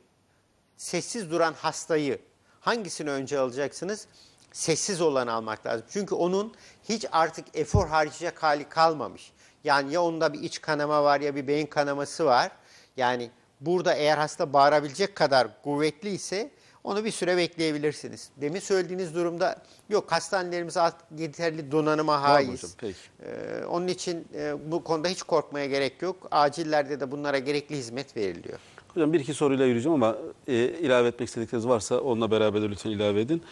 sessiz 0.77 1.31
duran 1.31 1.53
hastayı 1.53 2.19
hangisini 2.61 3.11
önce 3.11 3.39
alacaksınız? 3.39 4.07
Sessiz 4.53 5.01
olanı 5.01 5.33
almak 5.33 5.67
lazım. 5.67 5.87
Çünkü 5.91 6.15
onun 6.15 6.55
hiç 6.89 7.07
artık 7.13 7.47
efor 7.55 7.89
harcayacak 7.89 8.43
hali 8.43 8.69
kalmamış. 8.69 9.33
Yani 9.65 9.93
ya 9.93 10.03
onda 10.03 10.33
bir 10.33 10.41
iç 10.41 10.61
kanama 10.61 11.05
var 11.05 11.21
ya 11.21 11.35
bir 11.37 11.47
beyin 11.47 11.67
kanaması 11.67 12.25
var. 12.25 12.51
Yani 12.97 13.31
burada 13.61 13.95
eğer 13.95 14.19
hasta 14.19 14.53
bağırabilecek 14.53 15.17
kadar 15.17 15.63
kuvvetli 15.63 16.11
ise 16.11 16.51
onu 16.85 17.05
bir 17.05 17.11
süre 17.11 17.37
bekleyebilirsiniz. 17.37 18.31
Demin 18.37 18.61
söylediğiniz 18.61 19.15
durumda 19.15 19.63
yok 19.89 20.13
hastanelerimiz 20.13 20.77
yeterli 21.19 21.73
donanıma 21.73 22.23
haiz. 22.23 22.77
Ee, 22.83 23.65
onun 23.69 23.89
için 23.89 24.27
e, 24.35 24.55
bu 24.73 24.85
konuda 24.85 25.09
hiç 25.09 25.23
korkmaya 25.23 25.67
gerek 25.67 26.03
yok. 26.03 26.29
Acillerde 26.31 27.01
de 27.01 27.11
bunlara 27.11 27.39
gerekli 27.39 27.77
hizmet 27.77 28.17
veriliyor. 28.17 28.59
Hocam 28.95 29.13
bir 29.13 29.21
iki 29.21 29.35
soruyla 29.35 29.67
yürüyeceğim 29.67 30.03
ama 30.03 30.17
e, 30.49 30.55
ilave 30.55 31.09
etmek 31.09 31.29
istedikleriniz 31.29 31.69
varsa 31.69 32.01
onunla 32.01 32.31
beraber 32.31 32.63
de 32.63 32.71
lütfen 32.71 32.91
ilave 32.91 33.21
edin. 33.21 33.43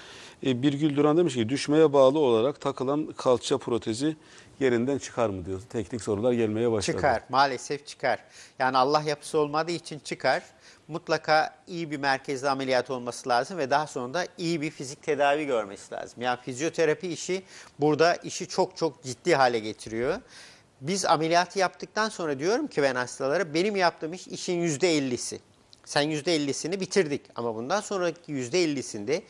E, 0.46 0.62
Birgül 0.62 0.96
Duran 0.96 1.16
demiş 1.16 1.34
ki 1.34 1.48
düşmeye 1.48 1.92
bağlı 1.92 2.18
olarak 2.18 2.60
takılan 2.60 3.06
kalça 3.16 3.58
protezi 3.58 4.16
yerinden 4.60 4.98
çıkar 4.98 5.28
mı 5.28 5.44
diyor. 5.46 5.60
Teknik 5.70 6.02
sorular 6.02 6.32
gelmeye 6.32 6.72
başladı. 6.72 6.96
Çıkar, 6.96 7.22
maalesef 7.28 7.86
çıkar. 7.86 8.18
Yani 8.58 8.76
Allah 8.76 9.02
yapısı 9.02 9.38
olmadığı 9.38 9.72
için 9.72 9.98
çıkar. 9.98 10.42
Mutlaka 10.90 11.54
iyi 11.66 11.90
bir 11.90 11.96
merkezde 11.96 12.50
ameliyat 12.50 12.90
olması 12.90 13.28
lazım 13.28 13.58
ve 13.58 13.70
daha 13.70 13.86
sonra 13.86 14.14
da 14.14 14.26
iyi 14.38 14.60
bir 14.60 14.70
fizik 14.70 15.02
tedavi 15.02 15.46
görmesi 15.46 15.94
lazım. 15.94 16.22
Yani 16.22 16.38
fizyoterapi 16.40 17.08
işi 17.08 17.42
burada 17.80 18.14
işi 18.14 18.48
çok 18.48 18.76
çok 18.76 19.02
ciddi 19.02 19.34
hale 19.34 19.58
getiriyor. 19.58 20.18
Biz 20.80 21.04
ameliyatı 21.04 21.58
yaptıktan 21.58 22.08
sonra 22.08 22.38
diyorum 22.38 22.66
ki 22.66 22.82
ben 22.82 22.94
hastalara 22.94 23.54
benim 23.54 23.76
yaptığım 23.76 24.12
iş 24.12 24.26
işin 24.26 24.54
yüzde 24.60 24.96
ellisi. 24.96 25.40
Sen 25.90 26.02
yüzde 26.02 26.34
ellisini 26.34 26.80
bitirdik. 26.80 27.22
Ama 27.36 27.54
bundan 27.54 27.80
sonraki 27.80 28.32
yüzde 28.32 28.62
ellisinde 28.62 29.22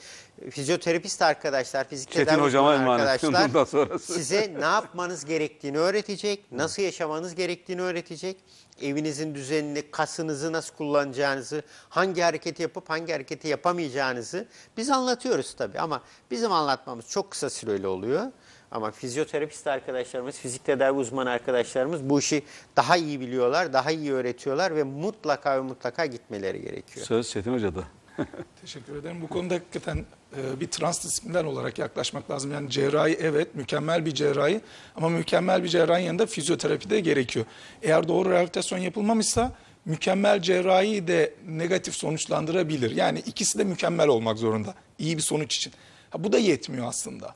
fizyoterapist 0.51 1.23
arkadaşlar, 1.23 1.89
fizik 1.89 2.11
Çetin 2.11 2.25
tedavi 2.25 2.41
hocama 2.41 2.71
arkadaşlar 2.71 3.99
size 3.99 4.55
ne 4.59 4.65
yapmanız 4.65 5.25
gerektiğini 5.25 5.79
öğretecek, 5.79 6.53
nasıl 6.53 6.83
yaşamanız 6.83 7.35
gerektiğini 7.35 7.83
öğretecek, 7.83 8.37
evinizin 8.83 9.35
düzenini, 9.35 9.91
kasınızı 9.91 10.53
nasıl 10.53 10.75
kullanacağınızı, 10.75 11.63
hangi 11.89 12.23
hareketi 12.23 12.63
yapıp 12.63 12.91
hangi 12.91 13.13
hareketi 13.13 13.49
yapamayacağınızı 13.49 14.47
biz 14.77 14.91
anlatıyoruz 14.91 15.55
tabii. 15.55 15.81
Ama 15.81 16.03
bizim 16.31 16.53
anlatmamız 16.53 17.09
çok 17.09 17.31
kısa 17.31 17.51
süreli 17.51 17.87
oluyor. 17.87 18.27
Ama 18.71 18.91
fizyoterapist 18.91 19.67
arkadaşlarımız, 19.67 20.39
fizik 20.39 20.65
tedavi 20.65 20.99
uzmanı 20.99 21.31
arkadaşlarımız 21.31 22.11
bu 22.11 22.19
işi 22.19 22.43
daha 22.77 22.97
iyi 22.97 23.21
biliyorlar, 23.21 23.73
daha 23.73 23.91
iyi 23.91 24.13
öğretiyorlar 24.13 24.77
ve 24.77 24.83
mutlaka 24.83 25.57
ve 25.57 25.61
mutlaka 25.61 26.07
gitmeleri 26.07 26.63
gerekiyor. 26.63 27.07
Söz 27.07 27.31
Çetin 27.31 27.53
Hoca'da. 27.53 27.85
Teşekkür 28.61 28.97
ederim. 28.97 29.23
Bu 29.23 29.29
konuda 29.29 29.55
hakikaten 29.55 30.05
e, 30.37 30.61
bir 30.61 30.67
transdisipliner 30.67 31.45
olarak 31.45 31.79
yaklaşmak 31.79 32.31
lazım. 32.31 32.53
Yani 32.53 32.71
cerrahi 32.71 33.19
evet 33.21 33.55
mükemmel 33.55 34.07
bir 34.07 34.15
cerrahi 34.15 34.61
ama 34.97 35.09
mükemmel 35.09 35.63
bir 35.63 35.69
cerrahinin 35.69 36.07
yanında 36.07 36.27
fizyoterapi 36.27 36.91
de 36.91 37.01
gerekiyor. 37.01 37.47
Eğer 37.83 38.09
doğru 38.09 38.31
rehabilitasyon 38.31 38.79
yapılmamışsa 38.79 39.53
mükemmel 39.85 40.43
cerrahi 40.43 41.07
de 41.07 41.35
negatif 41.49 41.95
sonuçlandırabilir. 41.95 42.91
Yani 42.91 43.19
ikisi 43.19 43.59
de 43.59 43.65
mükemmel 43.65 44.09
olmak 44.09 44.39
zorunda 44.39 44.75
iyi 44.99 45.17
bir 45.17 45.23
sonuç 45.23 45.57
için. 45.57 45.73
Ha, 46.11 46.25
bu 46.25 46.33
da 46.33 46.39
yetmiyor 46.39 46.89
aslında. 46.89 47.35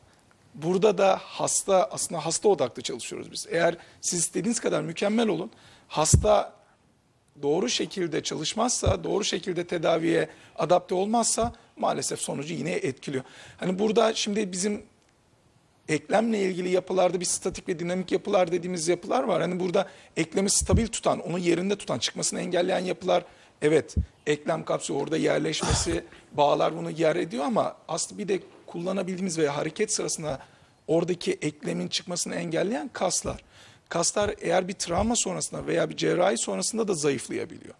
Burada 0.55 0.99
da 0.99 1.21
hasta 1.23 1.89
aslında 1.91 2.27
hasta 2.27 2.49
odaklı 2.49 2.83
çalışıyoruz 2.83 3.33
biz. 3.33 3.47
Eğer 3.51 3.77
siz 4.01 4.21
istediğiniz 4.21 4.61
kadar 4.61 4.83
mükemmel 4.83 5.29
olun, 5.29 5.51
hasta 5.89 6.53
doğru 7.43 7.69
şekilde 7.69 8.23
çalışmazsa, 8.23 9.05
doğru 9.05 9.25
şekilde 9.25 9.67
tedaviye 9.67 10.29
adapte 10.57 10.95
olmazsa 10.95 11.53
maalesef 11.77 12.21
sonucu 12.21 12.55
yine 12.55 12.73
etkiliyor. 12.73 13.25
Hani 13.57 13.79
burada 13.79 14.15
şimdi 14.15 14.53
bizim 14.53 14.83
eklemle 15.89 16.43
ilgili 16.43 16.69
yapılarda 16.69 17.21
bir 17.21 17.25
statik 17.25 17.69
ve 17.69 17.79
dinamik 17.79 18.13
yapılar 18.13 18.53
dediğimiz 18.53 18.89
yapılar 18.89 19.23
var. 19.25 19.41
Hani 19.41 19.61
burada 19.61 19.89
eklemi 20.17 20.51
stabil 20.51 20.87
tutan, 20.87 21.21
onu 21.21 21.39
yerinde 21.39 21.77
tutan, 21.77 21.99
çıkmasını 21.99 22.41
engelleyen 22.41 22.85
yapılar 22.85 23.25
evet 23.63 23.95
eklem 24.27 24.65
kapsülü 24.65 24.97
orada 24.97 25.17
yerleşmesi, 25.17 26.05
bağlar 26.33 26.77
bunu 26.77 26.91
yer 26.91 27.17
ediyor 27.17 27.45
ama 27.45 27.77
aslında 27.89 28.19
bir 28.19 28.29
de 28.29 28.41
kullanabildiğimiz 28.75 29.39
veya 29.39 29.57
hareket 29.57 29.93
sırasında 29.93 30.39
oradaki 30.87 31.33
eklemin 31.33 31.89
çıkmasını 31.89 32.35
engelleyen 32.35 32.91
kaslar. 32.93 33.45
Kaslar 33.89 34.35
eğer 34.41 34.69
bir 34.69 34.73
travma 34.73 35.17
sonrasında 35.17 35.67
veya 35.67 35.91
bir 35.91 35.97
cerrahi 35.97 36.37
sonrasında 36.37 36.89
da 36.89 36.95
zayıflayabiliyor. 36.95 37.75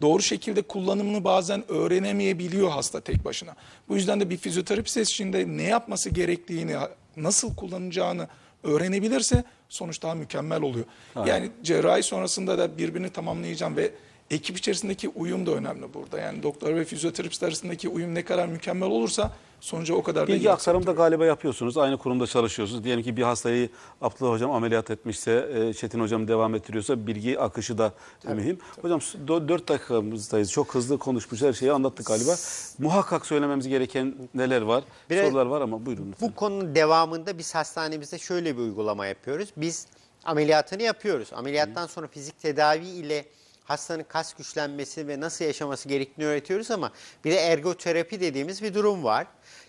Doğru 0.00 0.22
şekilde 0.22 0.62
kullanımını 0.62 1.24
bazen 1.24 1.64
öğrenemeyebiliyor 1.70 2.70
hasta 2.70 3.00
tek 3.00 3.24
başına. 3.24 3.54
Bu 3.88 3.96
yüzden 3.96 4.20
de 4.20 4.30
bir 4.30 4.36
fizyoterapist 4.36 4.96
eşliğinde 4.96 5.44
ne 5.48 5.62
yapması 5.62 6.10
gerektiğini, 6.10 6.76
nasıl 7.16 7.54
kullanacağını 7.56 8.28
öğrenebilirse 8.62 9.44
sonuç 9.68 10.02
daha 10.02 10.14
mükemmel 10.14 10.62
oluyor. 10.62 10.86
Yani 11.26 11.50
cerrahi 11.62 12.02
sonrasında 12.02 12.58
da 12.58 12.78
birbirini 12.78 13.10
tamamlayacağım 13.10 13.76
ve 13.76 13.90
ekip 14.30 14.58
içerisindeki 14.58 15.08
uyum 15.08 15.46
da 15.46 15.50
önemli 15.50 15.94
burada. 15.94 16.18
Yani 16.18 16.42
doktor 16.42 16.74
ve 16.76 16.84
fizyoterapist 16.84 17.42
arasındaki 17.42 17.88
uyum 17.88 18.14
ne 18.14 18.24
kadar 18.24 18.46
mükemmel 18.46 18.88
olursa 18.88 19.30
sonuca 19.60 19.94
o 19.94 20.02
kadar 20.02 20.26
da 20.28 20.32
iyi 20.32 20.34
Bilgi 20.34 20.50
aktarımı 20.50 20.86
da 20.86 20.92
galiba 20.92 21.26
yapıyorsunuz. 21.26 21.78
Aynı 21.78 21.98
kurumda 21.98 22.26
çalışıyorsunuz. 22.26 22.84
Diyelim 22.84 23.04
ki 23.04 23.16
bir 23.16 23.22
hastayı 23.22 23.68
Abdullah 24.00 24.32
Hocam 24.32 24.50
ameliyat 24.50 24.90
etmişse, 24.90 25.48
e, 25.54 25.74
Çetin 25.74 26.00
Hocam 26.00 26.28
devam 26.28 26.54
ettiriyorsa 26.54 27.06
bilgi 27.06 27.40
akışı 27.40 27.78
da 27.78 27.92
mühim. 28.34 28.58
Hocam 28.82 29.00
4 29.28 29.68
dakikamızdayız. 29.68 30.52
Çok 30.52 30.74
hızlı 30.74 30.98
konuşmuş 30.98 31.42
her 31.42 31.52
şeyi 31.52 31.72
anlattık 31.72 32.06
galiba. 32.06 32.34
Muhakkak 32.78 33.26
söylememiz 33.26 33.68
gereken 33.68 34.14
neler 34.34 34.62
var? 34.62 34.84
Biraz- 35.10 35.26
Sorular 35.26 35.46
var 35.46 35.60
ama 35.60 35.86
buyurun. 35.86 36.08
lütfen. 36.12 36.28
Bu 36.28 36.34
konunun 36.34 36.74
devamında 36.74 37.38
biz 37.38 37.54
hastanemizde 37.54 38.18
şöyle 38.18 38.56
bir 38.56 38.62
uygulama 38.62 39.06
yapıyoruz. 39.06 39.48
Biz 39.56 39.86
ameliyatını 40.24 40.82
yapıyoruz. 40.82 41.28
Ameliyattan 41.32 41.86
sonra 41.86 42.06
fizik 42.06 42.40
tedavi 42.40 42.86
ile 42.86 43.24
hastanın 43.70 44.04
kas 44.04 44.34
güçlenmesi 44.34 45.08
ve 45.08 45.20
nasıl 45.20 45.44
yaşaması 45.44 45.88
gerektiğini 45.88 46.26
öğretiyoruz 46.26 46.70
ama 46.70 46.92
bir 47.24 47.30
de 47.30 47.36
ergoterapi 47.36 48.20
dediğimiz 48.20 48.62
bir 48.62 48.74
durum 48.74 49.04
var. 49.04 49.26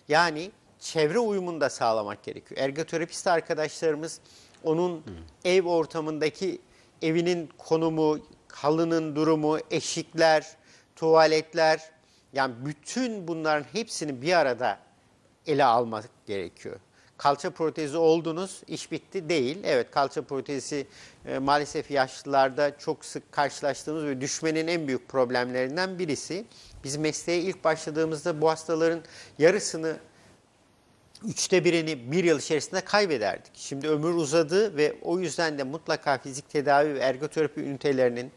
Yani 0.08 0.52
çevre 0.80 1.20
uyumunu 1.20 1.62
da 1.62 1.70
sağlamak 1.70 2.24
gerekiyor. 2.24 2.62
Ergoterapist 2.62 3.28
arkadaşlarımız 3.28 4.20
onun 4.64 5.04
ev 5.46 5.66
ortamındaki 5.66 6.62
evinin 7.02 7.50
konumu, 7.58 8.20
halının 8.48 9.16
durumu, 9.16 9.60
eşikler, 9.72 10.48
tuvaletler 10.96 11.92
yani 12.34 12.54
bütün 12.66 13.28
bunların 13.28 13.66
hepsini 13.72 14.22
bir 14.22 14.34
arada 14.34 14.80
ele 15.48 15.66
almak 15.66 16.10
gerekiyor. 16.28 16.80
Kalça 17.22 17.50
protezi 17.50 17.98
oldunuz, 17.98 18.62
iş 18.68 18.92
bitti 18.92 19.30
değil. 19.30 19.58
Evet 19.64 19.92
kalça 19.92 20.22
protezi 20.22 20.88
e, 21.26 21.40
maalesef 21.40 21.92
yaşlılarda 21.92 22.78
çok 22.78 23.06
sık 23.06 23.32
karşılaştığımız 23.32 24.06
ve 24.06 24.22
düşmenin 24.22 24.68
en 24.68 24.88
büyük 24.88 25.10
problemlerinden 25.10 26.00
birisi. 26.00 26.46
Biz 26.84 26.98
mesleğe 26.98 27.42
ilk 27.42 27.64
başladığımızda 27.64 28.42
bu 28.42 28.50
hastaların 28.50 29.02
yarısını 29.40 29.98
üçte 31.26 31.66
birini 31.66 32.12
bir 32.12 32.24
yıl 32.24 32.40
içerisinde 32.40 32.82
kaybederdik. 32.82 33.52
Şimdi 33.54 33.88
ömür 33.90 34.14
uzadı 34.14 34.78
ve 34.78 34.96
o 35.02 35.20
yüzden 35.20 35.58
de 35.58 35.64
mutlaka 35.64 36.18
fizik 36.18 36.50
tedavi 36.50 36.94
ve 36.94 37.00
ergoterapi 37.00 37.62
ünitelerinin 37.62 38.32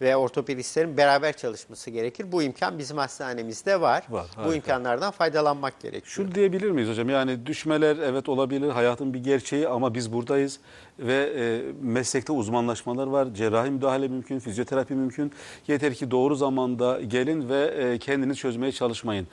ve 0.00 0.16
ortopedistlerin 0.16 0.96
beraber 0.96 1.36
çalışması 1.36 1.90
gerekir. 1.90 2.32
Bu 2.32 2.42
imkan 2.42 2.78
bizim 2.78 2.96
hastanemizde 2.96 3.80
var. 3.80 4.04
Var, 4.10 4.26
Bu 4.36 4.40
harika. 4.40 4.54
imkanlardan 4.54 5.10
faydalanmak 5.10 5.80
gerekiyor. 5.80 6.02
Şunu 6.06 6.34
diyebilir 6.34 6.70
miyiz 6.70 6.88
hocam? 6.90 7.08
Yani 7.10 7.46
düşmeler 7.46 7.96
evet 7.96 8.28
olabilir, 8.28 8.68
hayatın 8.70 9.14
bir 9.14 9.18
gerçeği 9.24 9.68
ama 9.68 9.94
biz 9.94 10.12
buradayız 10.12 10.60
ve 10.98 11.32
e, 11.36 11.62
meslekte 11.82 12.32
uzmanlaşmalar 12.32 13.06
var. 13.06 13.28
Cerrahi 13.34 13.70
müdahale 13.70 14.08
mümkün, 14.08 14.38
fizyoterapi 14.38 14.94
mümkün. 14.94 15.32
Yeter 15.68 15.94
ki 15.94 16.10
doğru 16.10 16.34
zamanda 16.36 17.00
gelin 17.00 17.48
ve 17.48 17.64
e, 17.64 17.98
kendiniz 17.98 18.38
çözmeye 18.38 18.72
çalışmayın. 18.72 19.26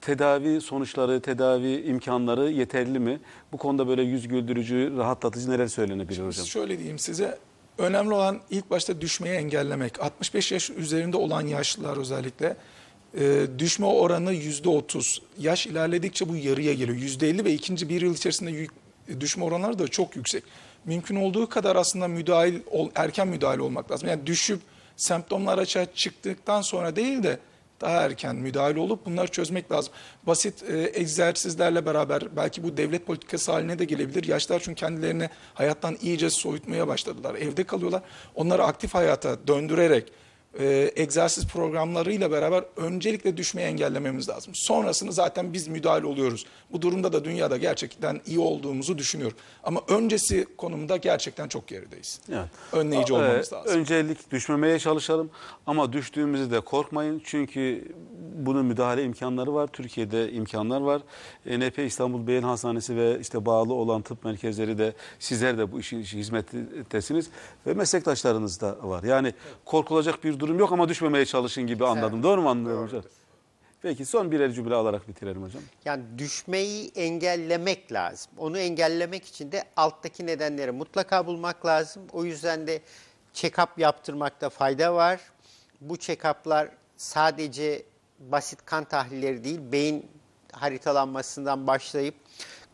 Tedavi 0.00 0.60
sonuçları, 0.60 1.20
tedavi 1.20 1.82
imkanları 1.82 2.50
yeterli 2.50 2.98
mi? 2.98 3.20
Bu 3.52 3.56
konuda 3.56 3.88
böyle 3.88 4.02
yüz 4.02 4.28
güldürücü, 4.28 4.92
rahatlatıcı 4.96 5.50
neler 5.50 5.66
söylenebilir 5.66 6.26
hocam? 6.26 6.46
Şöyle 6.46 6.78
diyeyim 6.78 6.98
size. 6.98 7.38
Önemli 7.78 8.14
olan 8.14 8.40
ilk 8.50 8.70
başta 8.70 9.00
düşmeyi 9.00 9.34
engellemek. 9.34 10.00
65 10.00 10.52
yaş 10.52 10.70
üzerinde 10.70 11.16
olan 11.16 11.46
yaşlılar 11.46 11.96
özellikle 11.96 12.56
e, 13.18 13.46
düşme 13.58 13.86
oranı 13.86 14.34
%30. 14.34 15.18
Yaş 15.38 15.66
ilerledikçe 15.66 16.28
bu 16.28 16.36
yarıya 16.36 16.72
geliyor. 16.74 16.98
%50 16.98 17.44
ve 17.44 17.52
ikinci 17.52 17.88
bir 17.88 18.00
yıl 18.02 18.14
içerisinde 18.14 18.50
yük- 18.50 18.72
düşme 19.20 19.44
oranları 19.44 19.78
da 19.78 19.88
çok 19.88 20.16
yüksek. 20.16 20.44
Mümkün 20.84 21.16
olduğu 21.16 21.48
kadar 21.48 21.76
aslında 21.76 22.08
müdahil, 22.08 22.54
erken 22.94 23.28
müdahale 23.28 23.62
olmak 23.62 23.90
lazım. 23.90 24.08
Yani 24.08 24.26
düşüp 24.26 24.60
semptomlar 24.96 25.58
açığa 25.58 25.86
çıktıktan 25.94 26.62
sonra 26.62 26.96
değil 26.96 27.22
de 27.22 27.38
daha 27.82 28.02
erken 28.02 28.36
müdahale 28.36 28.80
olup 28.80 29.06
bunları 29.06 29.28
çözmek 29.28 29.72
lazım. 29.72 29.92
Basit 30.26 30.62
e, 30.62 30.90
egzersizlerle 30.94 31.86
beraber 31.86 32.36
belki 32.36 32.62
bu 32.62 32.76
devlet 32.76 33.06
politikası 33.06 33.52
haline 33.52 33.78
de 33.78 33.84
gelebilir. 33.84 34.28
Yaşlar 34.28 34.60
çünkü 34.60 34.80
kendilerini 34.80 35.28
hayattan 35.54 35.98
iyice 36.02 36.30
soyutmaya 36.30 36.88
başladılar. 36.88 37.34
Evde 37.34 37.64
kalıyorlar. 37.64 38.02
Onları 38.34 38.64
aktif 38.64 38.94
hayata 38.94 39.46
döndürerek 39.46 40.12
e, 40.58 40.92
egzersiz 40.96 41.46
programlarıyla 41.46 42.30
beraber 42.30 42.64
öncelikle 42.76 43.36
düşmeyi 43.36 43.68
engellememiz 43.68 44.28
lazım. 44.28 44.54
Sonrasını 44.54 45.12
zaten 45.12 45.52
biz 45.52 45.68
müdahale 45.68 46.06
oluyoruz. 46.06 46.46
Bu 46.72 46.82
durumda 46.82 47.12
da 47.12 47.24
dünyada 47.24 47.56
gerçekten 47.56 48.20
iyi 48.26 48.38
olduğumuzu 48.38 48.98
düşünüyorum. 48.98 49.36
Ama 49.64 49.80
öncesi 49.88 50.46
konumda 50.56 50.96
gerçekten 50.96 51.48
çok 51.48 51.66
gerideyiz. 51.66 52.20
Evet. 52.28 52.48
Önleyici 52.72 53.12
olmamız 53.12 53.52
lazım. 53.52 53.72
Öncelik 53.72 54.30
düşmemeye 54.30 54.78
çalışalım 54.78 55.30
ama 55.66 55.92
düştüğümüzde 55.92 56.56
de 56.56 56.60
korkmayın. 56.60 57.22
Çünkü 57.24 57.92
bunun 58.36 58.66
müdahale 58.66 59.04
imkanları 59.04 59.54
var. 59.54 59.66
Türkiye'de 59.66 60.32
imkanlar 60.32 60.80
var. 60.80 61.02
NP 61.46 61.78
İstanbul 61.78 62.26
Beyin 62.26 62.42
Hastanesi 62.42 62.96
ve 62.96 63.20
işte 63.20 63.46
bağlı 63.46 63.74
olan 63.74 64.02
tıp 64.02 64.24
merkezleri 64.24 64.78
de 64.78 64.92
sizler 65.18 65.58
de 65.58 65.72
bu 65.72 65.80
işin 65.80 66.02
hizmettesiniz 66.02 67.30
ve 67.66 67.74
meslektaşlarınız 67.74 68.60
da 68.60 68.76
var. 68.82 69.02
Yani 69.02 69.34
korkulacak 69.64 70.24
bir 70.24 70.40
durum 70.42 70.58
yok 70.58 70.72
ama 70.72 70.88
düşmemeye 70.88 71.26
çalışın 71.26 71.66
gibi 71.66 71.86
anladım. 71.86 72.22
Doğru 72.22 72.42
mu 72.42 72.50
anlıyorum 72.50 72.84
hocam? 72.84 73.02
Peki 73.82 74.04
son 74.04 74.32
birer 74.32 74.52
cümle 74.52 74.74
alarak 74.74 75.08
bitirelim 75.08 75.42
hocam. 75.42 75.62
Yani 75.84 76.02
düşmeyi 76.18 76.92
engellemek 76.94 77.92
lazım. 77.92 78.32
Onu 78.38 78.58
engellemek 78.58 79.24
için 79.24 79.52
de 79.52 79.64
alttaki 79.76 80.26
nedenleri 80.26 80.72
mutlaka 80.72 81.26
bulmak 81.26 81.66
lazım. 81.66 82.02
O 82.12 82.24
yüzden 82.24 82.66
de 82.66 82.82
check-up 83.34 83.68
yaptırmakta 83.76 84.50
fayda 84.50 84.94
var. 84.94 85.20
Bu 85.80 85.96
check-up'lar 85.96 86.68
sadece 86.96 87.82
basit 88.18 88.64
kan 88.66 88.84
tahlilleri 88.84 89.44
değil, 89.44 89.60
beyin 89.72 90.06
haritalanmasından 90.52 91.66
başlayıp 91.66 92.14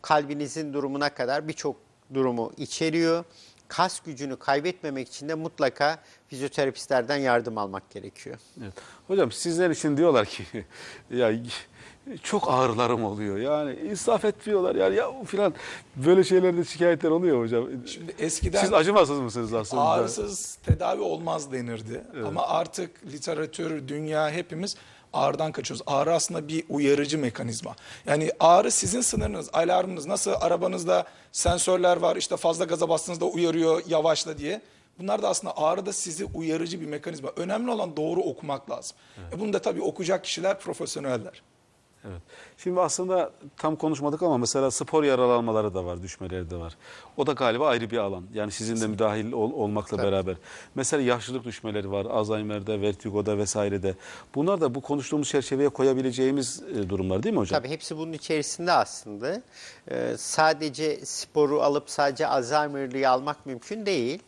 kalbinizin 0.01 0.73
durumuna 0.73 1.09
kadar 1.09 1.47
birçok 1.47 1.75
durumu 2.13 2.51
içeriyor. 2.57 3.23
Kas 3.69 3.99
gücünü 3.99 4.35
kaybetmemek 4.39 5.07
için 5.07 5.29
de 5.29 5.35
mutlaka 5.35 5.99
fizyoterapistlerden 6.27 7.17
yardım 7.17 7.57
almak 7.57 7.89
gerekiyor. 7.89 8.37
Evet. 8.63 8.73
Hocam 9.07 9.31
sizler 9.31 9.69
için 9.69 9.97
diyorlar 9.97 10.25
ki 10.25 10.43
ya 11.11 11.31
çok 12.23 12.51
ağrılarım 12.51 13.03
oluyor. 13.03 13.37
Yani 13.37 13.75
insaf 13.75 14.25
etmiyorlar 14.25 14.75
yani 14.75 14.95
ya 14.95 15.23
filan 15.25 15.53
böyle 15.95 16.23
şeylerde 16.23 16.63
şikayetler 16.63 17.09
oluyor 17.09 17.41
hocam. 17.41 17.67
Şimdi 17.87 18.15
eskiden 18.19 18.61
Siz 18.61 18.73
acımasız 18.73 19.19
mısınız 19.19 19.53
aslında? 19.53 19.83
ağrısız 19.83 20.55
tedavi 20.55 21.01
olmaz 21.01 21.51
denirdi. 21.51 22.03
Ama 22.25 22.47
artık 22.47 23.05
literatür, 23.05 23.87
dünya 23.87 24.29
hepimiz 24.29 24.75
ağrıdan 25.13 25.51
kaçıyoruz. 25.51 25.83
Ağrı 25.87 26.13
aslında 26.13 26.47
bir 26.47 26.63
uyarıcı 26.69 27.17
mekanizma. 27.17 27.75
Yani 28.05 28.31
ağrı 28.39 28.71
sizin 28.71 29.01
sınırınız, 29.01 29.49
alarmınız. 29.53 30.05
Nasıl 30.05 30.31
arabanızda 30.39 31.05
sensörler 31.31 31.97
var 31.97 32.15
işte 32.15 32.37
fazla 32.37 32.65
gaza 32.65 32.89
bastığınızda 32.89 33.25
uyarıyor 33.25 33.83
yavaşla 33.87 34.37
diye. 34.37 34.61
Bunlar 34.99 35.21
da 35.21 35.29
aslında 35.29 35.57
ağrı 35.57 35.85
da 35.85 35.93
sizi 35.93 36.25
uyarıcı 36.25 36.81
bir 36.81 36.85
mekanizma. 36.85 37.29
Önemli 37.35 37.71
olan 37.71 37.97
doğru 37.97 38.21
okumak 38.21 38.69
lazım. 38.69 38.97
E 39.33 39.39
bunu 39.39 39.53
da 39.53 39.59
tabii 39.61 39.81
okuyacak 39.81 40.23
kişiler 40.23 40.59
profesyoneller. 40.59 41.41
Evet. 42.05 42.21
Şimdi 42.57 42.79
aslında 42.81 43.31
tam 43.57 43.75
konuşmadık 43.75 44.21
ama 44.23 44.37
mesela 44.37 44.71
spor 44.71 45.03
yaralanmaları 45.03 45.73
da 45.73 45.85
var, 45.85 46.01
düşmeleri 46.03 46.49
de 46.49 46.55
var. 46.55 46.77
O 47.17 47.27
da 47.27 47.31
galiba 47.33 47.67
ayrı 47.67 47.91
bir 47.91 47.97
alan. 47.97 48.23
Yani 48.33 48.51
sizin 48.51 48.81
de 48.81 48.87
müdahil 48.87 49.31
ol- 49.31 49.51
olmakla 49.53 49.97
beraber. 49.97 50.35
Mesela 50.75 51.03
yaşlılık 51.03 51.43
düşmeleri 51.45 51.91
var, 51.91 52.05
Alzheimer'de, 52.05 52.81
vertigoda 52.81 53.37
vesairede. 53.37 53.95
Bunlar 54.35 54.61
da 54.61 54.75
bu 54.75 54.81
konuştuğumuz 54.81 55.29
çerçeveye 55.29 55.69
koyabileceğimiz 55.69 56.63
e, 56.75 56.89
durumlar 56.89 57.23
değil 57.23 57.35
mi 57.35 57.39
hocam? 57.39 57.59
Tabii 57.61 57.69
hepsi 57.73 57.97
bunun 57.97 58.13
içerisinde 58.13 58.71
aslında. 58.71 59.41
Ee, 59.91 60.13
sadece 60.17 61.05
sporu 61.05 61.61
alıp 61.61 61.89
sadece 61.89 62.27
Alzheimer'lıyı 62.27 63.09
almak 63.09 63.45
mümkün 63.45 63.85
değil. 63.85 64.19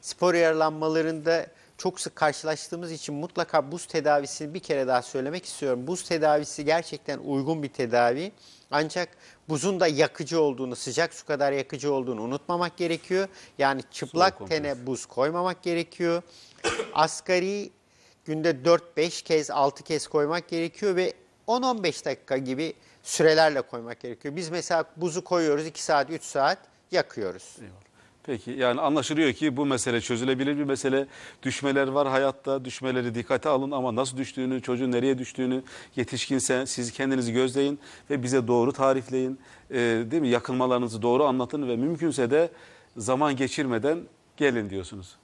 Spor 0.00 0.34
yaralanmalarında 0.34 1.46
çok 1.78 2.00
sık 2.00 2.16
karşılaştığımız 2.16 2.92
için 2.92 3.14
mutlaka 3.14 3.72
buz 3.72 3.86
tedavisini 3.86 4.54
bir 4.54 4.60
kere 4.60 4.86
daha 4.86 5.02
söylemek 5.02 5.44
istiyorum. 5.44 5.86
Buz 5.86 6.02
tedavisi 6.02 6.64
gerçekten 6.64 7.18
uygun 7.18 7.62
bir 7.62 7.68
tedavi. 7.68 8.32
Ancak 8.70 9.08
buzun 9.48 9.80
da 9.80 9.86
yakıcı 9.86 10.40
olduğunu, 10.40 10.76
sıcak 10.76 11.14
su 11.14 11.26
kadar 11.26 11.52
yakıcı 11.52 11.92
olduğunu 11.92 12.22
unutmamak 12.22 12.76
gerekiyor. 12.76 13.28
Yani 13.58 13.82
çıplak 13.90 14.48
tene 14.48 14.86
buz 14.86 15.06
koymamak 15.06 15.62
gerekiyor. 15.62 16.22
Asgari 16.94 17.70
günde 18.24 18.50
4-5 18.50 19.24
kez, 19.24 19.50
6 19.50 19.84
kez 19.84 20.08
koymak 20.08 20.48
gerekiyor 20.48 20.96
ve 20.96 21.12
10-15 21.48 22.04
dakika 22.04 22.36
gibi 22.36 22.74
sürelerle 23.02 23.62
koymak 23.62 24.00
gerekiyor. 24.00 24.36
Biz 24.36 24.50
mesela 24.50 24.84
buzu 24.96 25.24
koyuyoruz 25.24 25.66
2 25.66 25.82
saat, 25.82 26.10
3 26.10 26.22
saat 26.22 26.58
yakıyoruz. 26.90 27.56
Peki 28.22 28.50
yani 28.50 28.80
anlaşılıyor 28.80 29.32
ki 29.32 29.56
bu 29.56 29.66
mesele 29.66 30.00
çözülebilir 30.00 30.58
bir 30.58 30.64
mesele. 30.64 31.06
Düşmeler 31.42 31.88
var 31.88 32.08
hayatta. 32.08 32.64
Düşmeleri 32.64 33.14
dikkate 33.14 33.48
alın 33.48 33.70
ama 33.70 33.94
nasıl 33.94 34.16
düştüğünü, 34.16 34.62
çocuğun 34.62 34.92
nereye 34.92 35.18
düştüğünü 35.18 35.62
yetişkinse 35.96 36.66
siz 36.66 36.92
kendinizi 36.92 37.32
gözleyin 37.32 37.78
ve 38.10 38.22
bize 38.22 38.46
doğru 38.46 38.72
tarifleyin. 38.72 39.38
Ee, 39.70 39.76
değil 40.10 40.22
mi? 40.22 40.28
Yakınmalarınızı 40.28 41.02
doğru 41.02 41.24
anlatın 41.24 41.68
ve 41.68 41.76
mümkünse 41.76 42.30
de 42.30 42.50
zaman 42.96 43.36
geçirmeden 43.36 43.98
gelin 44.36 44.70
diyorsunuz. 44.70 45.16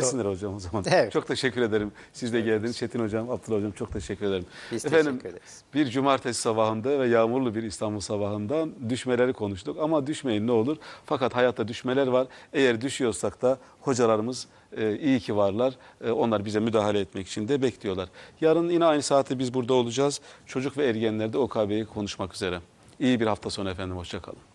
Gelsinler 0.00 0.24
hocam 0.24 0.54
o 0.54 0.58
zaman. 0.58 0.84
Evet. 0.90 1.12
Çok 1.12 1.26
teşekkür 1.26 1.62
ederim. 1.62 1.92
Siz 2.12 2.32
de 2.32 2.40
geldiniz. 2.40 2.76
Çetin 2.76 3.00
hocam, 3.00 3.30
Abdullah 3.30 3.58
hocam 3.58 3.72
çok 3.72 3.92
teşekkür 3.92 4.26
ederim. 4.26 4.46
Biz 4.72 4.86
Efendim, 4.86 5.06
teşekkür 5.06 5.28
ederiz. 5.28 5.62
bir 5.74 5.90
cumartesi 5.90 6.40
sabahında 6.40 7.00
ve 7.00 7.08
yağmurlu 7.08 7.54
bir 7.54 7.62
İstanbul 7.62 8.00
sabahından 8.00 8.72
düşmeleri 8.88 9.32
konuştuk. 9.32 9.76
Ama 9.80 10.06
düşmeyin 10.06 10.46
ne 10.46 10.52
olur. 10.52 10.76
Fakat 11.06 11.34
hayatta 11.36 11.68
düşmeler 11.68 12.06
var. 12.06 12.26
Eğer 12.52 12.80
düşüyorsak 12.80 13.42
da 13.42 13.58
hocalarımız 13.80 14.46
e, 14.76 14.96
iyi 14.98 15.20
ki 15.20 15.36
varlar. 15.36 15.74
E, 16.04 16.10
onlar 16.10 16.44
bize 16.44 16.60
müdahale 16.60 17.00
etmek 17.00 17.26
için 17.26 17.48
de 17.48 17.62
bekliyorlar. 17.62 18.08
Yarın 18.40 18.68
yine 18.68 18.84
aynı 18.84 19.02
saatte 19.02 19.38
biz 19.38 19.54
burada 19.54 19.74
olacağız. 19.74 20.20
Çocuk 20.46 20.78
ve 20.78 20.86
ergenlerde 20.86 21.38
OKB'yi 21.38 21.84
konuşmak 21.84 22.34
üzere. 22.34 22.60
İyi 23.00 23.20
bir 23.20 23.26
hafta 23.26 23.50
sonu 23.50 23.70
efendim. 23.70 23.96
Hoşçakalın. 23.96 24.51